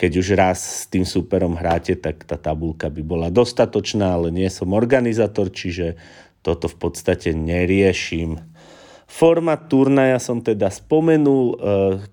keď 0.00 0.12
už 0.16 0.28
raz 0.32 0.58
s 0.64 0.82
tým 0.88 1.04
superom 1.04 1.60
hráte, 1.60 1.92
tak 1.92 2.24
tá 2.24 2.40
tabulka 2.40 2.88
by 2.88 3.04
bola 3.04 3.28
dostatočná, 3.28 4.16
ale 4.16 4.32
nie 4.32 4.48
som 4.48 4.72
organizátor, 4.72 5.52
čiže 5.52 6.00
toto 6.40 6.72
v 6.72 6.88
podstate 6.88 7.36
neriešim. 7.36 8.40
Format 9.10 9.66
turnaja 9.66 10.22
som 10.22 10.38
teda 10.38 10.70
spomenul, 10.70 11.44
e, 11.50 11.56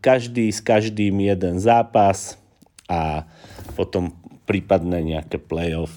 každý 0.01 0.49
s 0.49 0.65
každým 0.65 1.21
jeden 1.21 1.61
zápas 1.61 2.41
a 2.89 3.29
potom 3.77 4.09
prípadne 4.49 5.05
nejaké 5.05 5.37
playoff. 5.37 5.93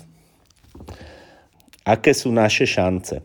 Aké 1.89 2.13
sú 2.13 2.29
naše 2.29 2.69
šance? 2.69 3.25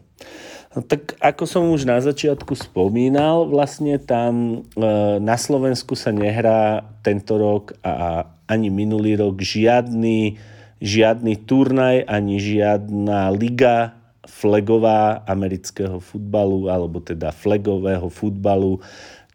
No, 0.72 0.88
tak 0.88 1.20
ako 1.20 1.44
som 1.44 1.64
už 1.68 1.84
na 1.84 2.00
začiatku 2.00 2.56
spomínal, 2.56 3.44
vlastne 3.52 4.00
tam 4.00 4.64
e, 4.72 4.88
na 5.20 5.36
Slovensku 5.36 6.00
sa 6.00 6.16
nehrá 6.16 6.88
tento 7.04 7.36
rok 7.36 7.76
a 7.84 8.24
ani 8.48 8.72
minulý 8.72 9.20
rok 9.20 9.44
žiadny, 9.44 10.40
žiadny 10.80 11.44
turnaj, 11.44 12.08
ani 12.08 12.40
žiadna 12.40 13.36
liga 13.36 14.05
flagová 14.26 15.24
amerického 15.30 16.02
futbalu, 16.02 16.70
alebo 16.70 17.00
teda 17.02 17.32
flagového 17.32 18.10
futbalu. 18.10 18.82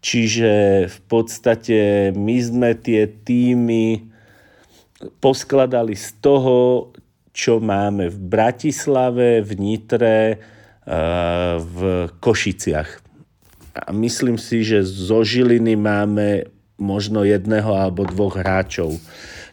Čiže 0.01 0.87
v 0.89 0.99
podstate 1.07 2.11
my 2.17 2.37
sme 2.41 2.71
tie 2.77 3.07
týmy 3.07 4.11
poskladali 5.21 5.97
z 5.97 6.09
toho, 6.21 6.91
čo 7.31 7.63
máme 7.63 8.11
v 8.11 8.19
Bratislave, 8.19 9.41
v 9.41 9.51
Nitre, 9.57 10.19
eh, 10.37 11.55
v 11.57 11.79
Košiciach. 12.21 12.91
A 13.71 13.95
myslím 13.95 14.37
si, 14.37 14.67
že 14.67 14.83
zo 14.83 15.23
Žiliny 15.23 15.79
máme 15.79 16.51
možno 16.81 17.23
jedného 17.23 17.71
alebo 17.77 18.09
dvoch 18.09 18.41
hráčov. 18.41 18.99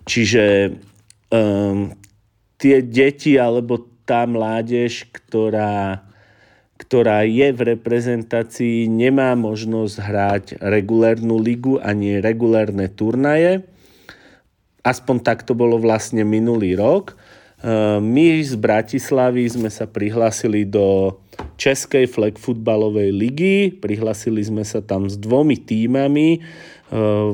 Čiže 0.08 0.73
um, 1.30 1.91
tie 2.56 2.82
deti 2.82 3.36
alebo 3.36 3.97
tá 4.08 4.24
mládež, 4.24 5.12
ktorá, 5.12 6.08
ktorá 6.80 7.28
je 7.28 7.52
v 7.52 7.76
reprezentácii, 7.76 8.88
nemá 8.88 9.36
možnosť 9.36 9.96
hrať 10.00 10.46
regulérnu 10.63 11.36
ligu 11.36 11.76
ani 11.84 12.24
regulérne 12.24 12.88
turnaje. 12.88 13.67
Aspoň 14.88 15.15
tak 15.20 15.43
to 15.43 15.52
bolo 15.52 15.76
vlastne 15.76 16.24
minulý 16.24 16.80
rok. 16.80 17.20
E, 17.60 18.00
my 18.00 18.39
z 18.39 18.56
Bratislavy 18.56 19.43
sme 19.52 19.67
sa 19.67 19.84
prihlásili 19.84 20.63
do 20.63 21.20
Českej 21.60 22.08
flag 22.08 22.39
futbalovej 22.39 23.12
ligy. 23.12 23.76
Prihlásili 23.76 24.39
sme 24.39 24.63
sa 24.63 24.80
tam 24.80 25.12
s 25.12 25.20
dvomi 25.20 25.60
týmami. 25.60 26.39
E, 26.39 26.39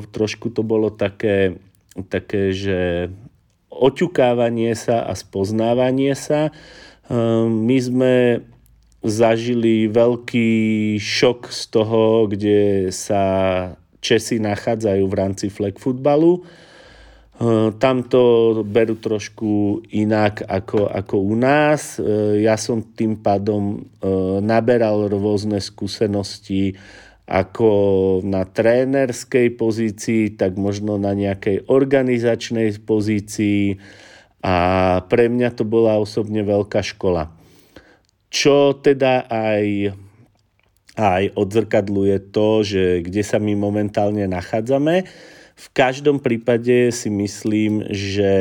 trošku 0.09 0.49
to 0.49 0.65
bolo 0.65 0.89
také, 0.89 1.61
také 2.09 2.49
že 2.49 3.13
oťukávanie 3.81 4.77
sa 4.77 5.05
a 5.05 5.13
spoznávanie 5.17 6.13
sa. 6.13 6.53
Ehm, 7.09 7.65
my 7.65 7.77
sme 7.81 8.13
zažili 9.03 9.91
veľký 9.91 10.51
šok 10.95 11.51
z 11.51 11.61
toho, 11.73 12.31
kde 12.31 12.87
sa 12.95 13.23
Česi 14.03 14.35
nachádzajú 14.39 15.03
v 15.07 15.17
rámci 15.17 15.47
flag 15.47 15.79
futbalu. 15.79 16.43
Ehm, 17.39 17.75
tam 17.79 18.07
to 18.07 18.61
berú 18.63 18.99
trošku 18.99 19.83
inak 19.91 20.43
ako, 20.43 20.87
ako 20.87 21.15
u 21.19 21.35
nás. 21.35 21.97
Ehm, 21.97 22.43
ja 22.45 22.55
som 22.55 22.83
tým 22.83 23.19
pádom 23.19 23.89
naberal 24.43 25.07
rôzne 25.07 25.63
skúsenosti 25.63 26.75
ako 27.23 27.69
na 28.27 28.43
trénerskej 28.43 29.55
pozícii, 29.55 30.35
tak 30.35 30.59
možno 30.59 30.99
na 30.99 31.15
nejakej 31.15 31.71
organizačnej 31.71 32.83
pozícii 32.83 33.79
a 34.43 34.55
pre 35.07 35.31
mňa 35.31 35.55
to 35.55 35.63
bola 35.63 35.95
osobne 36.03 36.43
veľká 36.43 36.83
škola. 36.83 37.31
Čo 38.27 38.75
teda 38.75 39.23
aj, 39.31 39.95
aj 40.99 41.23
odzrkadluje 41.31 42.17
to, 42.35 42.49
že 42.67 42.83
kde 43.07 43.23
sa 43.23 43.39
my 43.39 43.55
momentálne 43.55 44.27
nachádzame. 44.27 45.07
V 45.53 45.67
každom 45.71 46.19
prípade 46.19 46.91
si 46.91 47.07
myslím, 47.07 47.87
že 47.87 48.33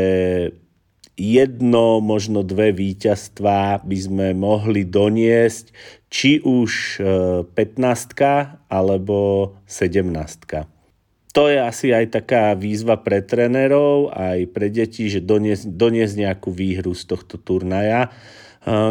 jedno, 1.14 2.02
možno 2.02 2.42
dve 2.42 2.74
víťazstvá 2.74 3.84
by 3.84 3.98
sme 4.00 4.26
mohli 4.34 4.82
doniesť, 4.82 5.70
či 6.12 6.44
už 6.44 7.00
15 7.00 7.56
e, 7.56 8.24
alebo 8.68 9.16
17. 9.64 11.32
to 11.32 11.48
je 11.48 11.56
asi 11.56 11.96
aj 11.96 12.12
taká 12.12 12.52
výzva 12.52 13.00
pre 13.00 13.24
trénerov, 13.24 14.12
aj 14.12 14.52
pre 14.52 14.68
deti, 14.68 15.08
že 15.08 15.24
doniesť, 15.24 15.72
doniesť 15.72 16.14
nejakú 16.20 16.52
výhru 16.52 16.92
z 16.92 17.08
tohto 17.08 17.40
turnaja. 17.40 18.12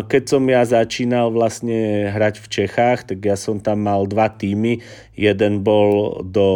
Keď 0.10 0.24
som 0.28 0.44
ja 0.52 0.68
začínal 0.68 1.32
vlastne 1.32 2.12
hrať 2.12 2.44
v 2.44 2.48
Čechách, 2.52 3.08
tak 3.08 3.24
ja 3.24 3.40
som 3.40 3.56
tam 3.64 3.88
mal 3.88 4.04
dva 4.04 4.28
týmy. 4.28 4.84
Jeden 5.16 5.64
bol 5.64 6.20
do, 6.28 6.50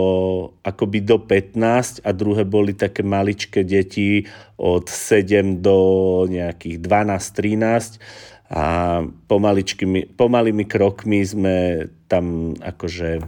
akoby 0.67 0.99
do 0.99 1.23
15 1.23 2.03
a 2.03 2.11
druhé 2.11 2.43
boli 2.43 2.75
také 2.75 3.07
maličké 3.07 3.63
deti 3.63 4.27
od 4.59 4.91
7 4.91 5.63
do 5.63 5.77
nejakých 6.27 6.83
12-13 6.83 8.34
a 8.45 9.01
pomalými 10.15 10.65
krokmi 10.69 11.19
sme 11.25 11.89
tam 12.05 12.53
akože 12.61 13.25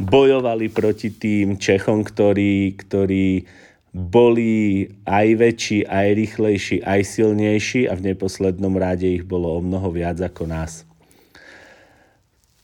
bojovali 0.00 0.72
proti 0.72 1.12
tým 1.12 1.60
Čechom, 1.60 2.06
ktorí, 2.06 2.72
ktorí 2.78 3.44
boli 3.90 4.86
aj 5.02 5.26
väčší, 5.34 5.78
aj 5.84 6.08
rýchlejší, 6.14 6.76
aj 6.86 7.00
silnejší 7.04 7.90
a 7.90 7.98
v 7.98 8.14
neposlednom 8.14 8.78
rade 8.78 9.10
ich 9.10 9.26
bolo 9.26 9.50
o 9.50 9.60
mnoho 9.60 9.90
viac 9.90 10.22
ako 10.22 10.46
nás. 10.46 10.86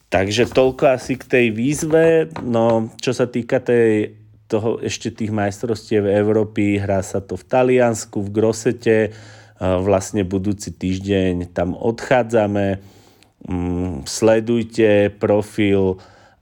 Takže 0.07 0.47
toľko 0.55 0.97
asi 0.97 1.19
k 1.19 1.27
tej 1.27 1.47
výzve. 1.51 2.31
No, 2.47 2.95
čo 3.03 3.11
sa 3.11 3.27
týka 3.27 3.59
tej, 3.59 4.15
toho 4.47 4.79
ešte 4.79 5.11
tých 5.11 5.35
majstrovstiev 5.35 6.07
Európy, 6.07 6.79
hrá 6.79 7.03
sa 7.03 7.19
to 7.19 7.35
v 7.35 7.45
Taliansku, 7.45 8.23
v 8.23 8.31
Grosete. 8.31 8.97
Vlastne 9.57 10.21
budúci 10.21 10.69
týždeň 10.69 11.57
tam 11.57 11.73
odchádzame. 11.73 12.77
Mm, 13.49 14.05
sledujte 14.05 15.09
profil 15.17 15.97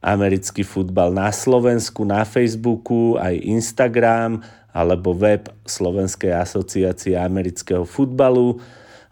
americký 0.04 0.66
futbal 0.66 1.14
na 1.14 1.30
Slovensku, 1.30 2.02
na 2.02 2.26
Facebooku, 2.26 3.16
aj 3.16 3.38
Instagram 3.40 4.42
alebo 4.74 5.14
web 5.14 5.46
Slovenskej 5.62 6.34
asociácie 6.34 7.14
amerického 7.14 7.86
futbalu. 7.86 8.58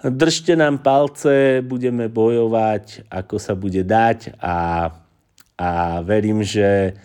Držte 0.02 0.58
nám 0.58 0.82
palce, 0.82 1.62
budeme 1.62 2.10
bojovať, 2.10 3.06
ako 3.06 3.38
sa 3.38 3.54
bude 3.54 3.86
dať 3.86 4.34
a, 4.42 4.90
a 5.54 5.70
verím, 6.02 6.42
že 6.42 6.98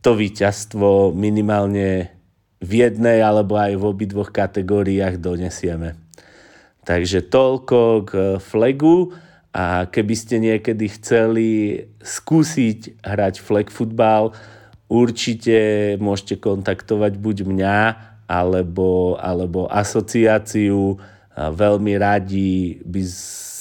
to 0.00 0.16
víťazstvo 0.16 1.12
minimálne 1.12 2.08
v 2.64 2.72
jednej 2.88 3.20
alebo 3.20 3.60
aj 3.60 3.76
v 3.76 3.84
obidvoch 3.84 4.32
kategóriách 4.32 5.20
donesieme. 5.20 6.05
Takže 6.86 7.26
toľko 7.26 7.78
k 8.06 8.12
flagu 8.38 9.10
a 9.50 9.90
keby 9.90 10.14
ste 10.14 10.38
niekedy 10.38 10.86
chceli 10.94 11.50
skúsiť 11.98 13.02
hrať 13.02 13.42
flag 13.42 13.74
futbal, 13.74 14.30
určite 14.86 15.58
môžete 15.98 16.38
kontaktovať 16.38 17.18
buď 17.18 17.36
mňa, 17.42 17.80
alebo, 18.30 19.18
alebo 19.18 19.66
asociáciu. 19.66 20.94
Veľmi 21.34 21.98
radi 21.98 22.78
by 22.86 23.02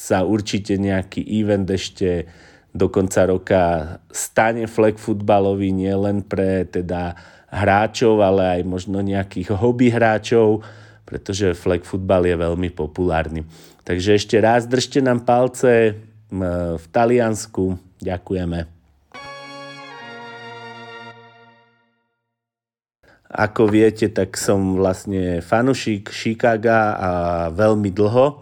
sa 0.05 0.21
určite 0.21 0.77
nejaký 0.77 1.25
event 1.25 1.65
ešte 1.65 2.29
do 2.75 2.93
konca 2.93 3.25
roka 3.25 3.63
stane 4.13 4.69
flag 4.69 5.01
futbalový 5.01 5.73
nielen 5.73 6.21
pre 6.21 6.69
teda 6.69 7.17
hráčov, 7.49 8.21
ale 8.21 8.59
aj 8.59 8.61
možno 8.67 8.99
nejakých 8.99 9.55
hobby 9.55 9.89
hráčov, 9.89 10.61
pretože 11.05 11.53
flag 11.53 11.85
futbal 11.85 12.25
je 12.25 12.35
veľmi 12.35 12.73
populárny. 12.73 13.45
Takže 13.85 14.17
ešte 14.17 14.41
raz 14.41 14.65
držte 14.65 14.99
nám 14.99 15.21
palce 15.23 16.01
v 16.33 16.85
Taliansku. 16.89 17.77
Ďakujeme. 18.01 18.65
Ako 23.35 23.67
viete, 23.67 24.07
tak 24.09 24.39
som 24.39 24.79
vlastne 24.79 25.43
fanušik 25.43 26.07
Chicaga 26.07 26.95
a 26.95 27.11
veľmi 27.51 27.91
dlho. 27.91 28.41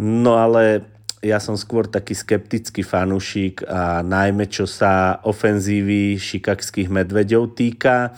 No 0.00 0.32
ale 0.40 0.88
ja 1.20 1.36
som 1.36 1.58
skôr 1.58 1.84
taký 1.84 2.16
skeptický 2.16 2.80
fanušik 2.80 3.66
a 3.68 4.00
najmä 4.00 4.48
čo 4.48 4.64
sa 4.64 5.20
ofenzívy 5.20 6.16
šikakských 6.16 6.88
medveďov 6.88 7.52
týka. 7.56 8.16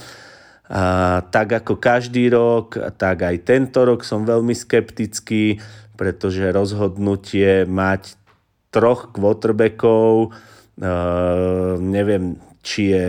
A 0.69 1.25
tak 1.33 1.65
ako 1.65 1.81
každý 1.81 2.29
rok, 2.29 2.77
tak 3.01 3.25
aj 3.25 3.49
tento 3.49 3.89
rok 3.89 4.05
som 4.05 4.29
veľmi 4.29 4.53
skeptický, 4.53 5.57
pretože 5.97 6.53
rozhodnutie 6.53 7.65
mať 7.65 8.21
troch 8.69 9.09
quarterbackov, 9.17 10.29
uh, 10.29 11.81
neviem, 11.81 12.37
či 12.61 12.93
je 12.93 13.05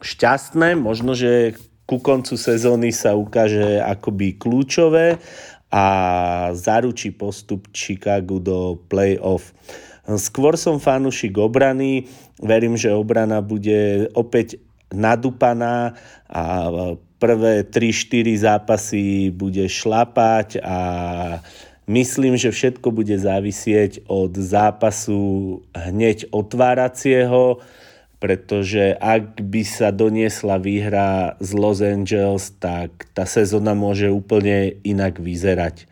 šťastné, 0.00 0.72
možno, 0.80 1.12
že 1.12 1.60
ku 1.84 2.00
koncu 2.00 2.34
sezóny 2.34 2.90
sa 2.90 3.14
ukáže 3.14 3.78
akoby 3.78 4.40
kľúčové 4.40 5.20
a 5.70 5.86
zaručí 6.56 7.12
postup 7.12 7.68
Chicago 7.76 8.40
do 8.40 8.58
play-off. 8.88 9.54
Skôr 10.06 10.54
som 10.54 10.78
fanúšik 10.78 11.34
obrany, 11.38 12.06
verím, 12.38 12.78
že 12.78 12.94
obrana 12.94 13.42
bude 13.42 14.06
opäť 14.14 14.62
nadúpaná 14.92 15.94
a 16.30 16.44
prvé 17.16 17.64
3-4 17.64 18.44
zápasy 18.44 19.32
bude 19.32 19.66
šlapať 19.66 20.60
a 20.62 20.78
myslím, 21.88 22.36
že 22.36 22.52
všetko 22.52 22.92
bude 22.92 23.16
závisieť 23.16 24.06
od 24.06 24.36
zápasu 24.36 25.60
hneď 25.72 26.28
otváracieho 26.30 27.62
pretože 28.16 28.96
ak 28.96 29.44
by 29.44 29.62
sa 29.62 29.92
doniesla 29.92 30.56
výhra 30.56 31.36
z 31.36 31.50
Los 31.52 31.84
Angeles, 31.84 32.48
tak 32.56 33.06
tá 33.12 33.28
sezóna 33.28 33.76
môže 33.76 34.08
úplne 34.08 34.80
inak 34.82 35.20
vyzerať. 35.20 35.84
E, 35.84 35.86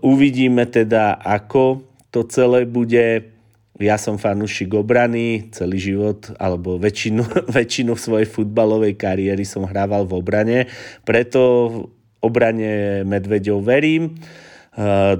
uvidíme 0.00 0.64
teda, 0.64 1.20
ako 1.20 1.84
to 2.08 2.24
celé 2.26 2.64
bude. 2.64 3.28
Ja 3.80 3.96
som 3.96 4.20
fanúšik 4.20 4.76
obrany 4.76 5.48
celý 5.56 5.80
život, 5.80 6.28
alebo 6.36 6.76
väčšinu, 6.76 7.24
väčšinu 7.58 7.96
svojej 7.96 8.28
futbalovej 8.28 8.92
kariéry 9.00 9.48
som 9.48 9.64
hrával 9.64 10.04
v 10.04 10.20
obrane, 10.20 10.58
preto 11.08 11.40
v 11.40 11.74
obrane 12.20 13.02
Medveďov 13.08 13.64
verím. 13.64 14.20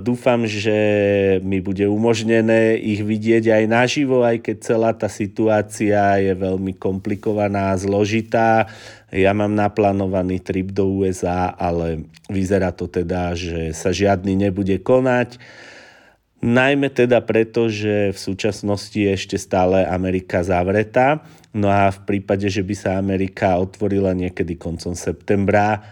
Dúfam, 0.07 0.47
že 0.47 0.79
mi 1.43 1.59
bude 1.59 1.83
umožnené 1.91 2.79
ich 2.79 3.03
vidieť 3.03 3.51
aj 3.51 3.65
naživo, 3.67 4.23
aj 4.23 4.47
keď 4.47 4.57
celá 4.63 4.95
tá 4.95 5.11
situácia 5.11 6.23
je 6.23 6.33
veľmi 6.39 6.79
komplikovaná 6.79 7.75
a 7.75 7.81
zložitá. 7.81 8.71
Ja 9.11 9.35
mám 9.35 9.59
naplánovaný 9.59 10.39
trip 10.39 10.71
do 10.71 11.03
USA, 11.03 11.51
ale 11.51 12.07
vyzerá 12.31 12.71
to 12.71 12.87
teda, 12.87 13.35
že 13.35 13.75
sa 13.75 13.91
žiadny 13.91 14.39
nebude 14.39 14.79
konať. 14.79 15.43
Najmä 16.41 16.89
teda 16.89 17.21
preto, 17.21 17.69
že 17.69 18.17
v 18.17 18.19
súčasnosti 18.19 18.97
je 18.97 19.13
ešte 19.13 19.37
stále 19.37 19.85
Amerika 19.85 20.41
zavretá. 20.41 21.21
No 21.53 21.69
a 21.69 21.93
v 21.93 22.01
prípade, 22.09 22.49
že 22.49 22.65
by 22.65 22.75
sa 22.75 22.91
Amerika 22.97 23.61
otvorila 23.61 24.17
niekedy 24.17 24.57
koncom 24.57 24.97
septembra, 24.97 25.85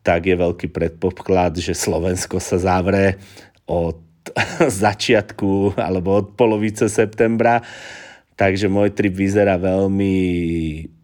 tak 0.00 0.24
je 0.24 0.40
veľký 0.40 0.72
predpoklad, 0.72 1.60
že 1.60 1.76
Slovensko 1.76 2.40
sa 2.40 2.56
zavre 2.56 3.20
od 3.68 4.00
začiatku 4.82 5.76
alebo 5.76 6.16
od 6.16 6.32
polovice 6.32 6.88
septembra. 6.88 7.60
Takže 8.40 8.72
môj 8.72 8.96
trip 8.96 9.12
vyzerá 9.12 9.60
veľmi, 9.60 10.16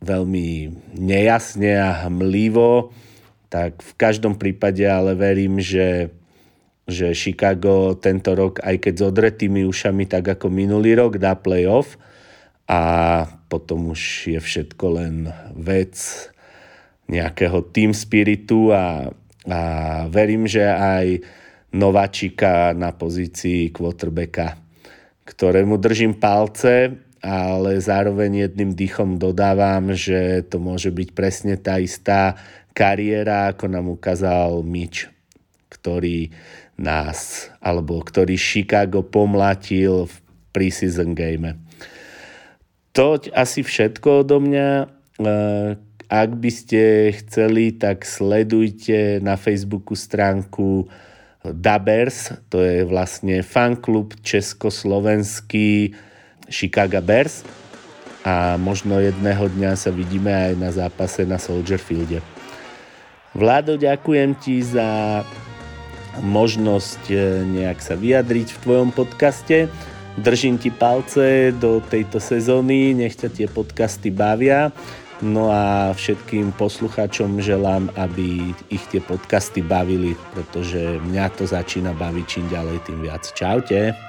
veľmi 0.01 0.49
nejasne 0.97 1.77
a 1.77 2.09
hmlivo. 2.09 2.97
Tak 3.53 3.85
v 3.85 3.93
každom 4.01 4.41
prípade 4.41 4.89
ale 4.89 5.13
verím, 5.13 5.61
že, 5.61 6.09
že 6.87 7.11
Chicago 7.19 7.99
tento 7.99 8.33
rok, 8.39 8.63
aj 8.63 8.79
keď 8.79 8.95
s 8.95 9.03
odretými 9.03 9.67
ušami, 9.67 10.07
tak 10.07 10.39
ako 10.39 10.47
minulý 10.49 10.95
rok, 10.95 11.19
dá 11.19 11.35
playoff. 11.35 11.99
A 12.67 12.81
potom 13.51 13.95
už 13.95 14.31
je 14.31 14.41
všetko 14.43 14.87
len 14.99 15.31
vec 15.55 15.99
nejakého 17.07 17.63
team 17.71 17.95
spiritu 17.95 18.75
a, 18.75 19.11
a 19.47 19.61
verím, 20.11 20.51
že 20.51 20.67
aj 20.67 21.23
nováčika 21.75 22.75
na 22.75 22.91
pozícii 22.91 23.71
quarterbacka, 23.71 24.59
ktorému 25.27 25.79
držím 25.79 26.19
palce, 26.19 26.99
ale 27.23 27.83
zároveň 27.83 28.47
jedným 28.47 28.75
dýchom 28.75 29.19
dodávam, 29.19 29.91
že 29.95 30.47
to 30.47 30.63
môže 30.63 30.95
byť 30.95 31.09
presne 31.15 31.55
tá 31.59 31.83
istá 31.83 32.39
kariéra, 32.71 33.51
ako 33.51 33.65
nám 33.67 33.87
ukázal 33.91 34.63
Mitch, 34.63 35.11
ktorý 35.71 36.31
nás, 36.77 37.49
alebo 37.65 37.99
ktorý 38.05 38.37
Chicago 38.37 39.01
pomlatil 39.01 40.07
v 40.09 40.15
preseason 40.53 41.17
game. 41.17 41.57
To 42.97 43.21
asi 43.33 43.61
všetko 43.65 44.25
odo 44.25 44.41
mňa. 44.41 44.69
Ak 46.07 46.31
by 46.37 46.51
ste 46.53 47.13
chceli, 47.17 47.77
tak 47.77 48.05
sledujte 48.09 49.21
na 49.21 49.37
Facebooku 49.41 49.97
stránku 49.97 50.89
Dabers, 51.47 52.35
to 52.51 52.59
je 52.59 52.83
vlastne 52.83 53.39
fanklub 53.45 54.19
československý 54.25 55.95
Chicago 56.51 56.99
Bears. 57.03 57.47
a 58.27 58.59
možno 58.59 58.99
jedného 58.99 59.47
dňa 59.47 59.79
sa 59.79 59.95
vidíme 59.95 60.35
aj 60.35 60.53
na 60.59 60.75
zápase 60.75 61.23
na 61.23 61.39
Soldier 61.39 61.79
Fielde. 61.79 62.19
Vlado, 63.39 63.79
ďakujem 63.79 64.35
ti 64.43 64.59
za 64.67 65.23
možnosť 66.23 67.03
e, 67.11 67.17
nejak 67.45 67.79
sa 67.83 67.99
vyjadriť 67.99 68.49
v 68.57 68.61
tvojom 68.63 68.91
podcaste. 68.95 69.69
Držím 70.17 70.57
ti 70.57 70.73
palce 70.73 71.53
do 71.53 71.85
tejto 71.85 72.17
sezóny, 72.23 72.97
nech 72.97 73.21
ťa 73.21 73.29
tie 73.29 73.47
podcasty 73.51 74.09
bavia. 74.09 74.73
No 75.25 75.49
a 75.49 75.97
všetkým 75.97 76.53
poslucháčom 76.61 77.41
želám, 77.41 77.89
aby 77.97 78.53
ich 78.69 78.85
tie 78.93 79.01
podcasty 79.01 79.65
bavili, 79.65 80.13
pretože 80.37 81.01
mňa 81.09 81.27
to 81.41 81.49
začína 81.49 81.97
baviť 81.97 82.25
čím 82.29 82.47
ďalej, 82.53 82.77
tým 82.85 83.01
viac. 83.01 83.25
Čaute. 83.33 84.06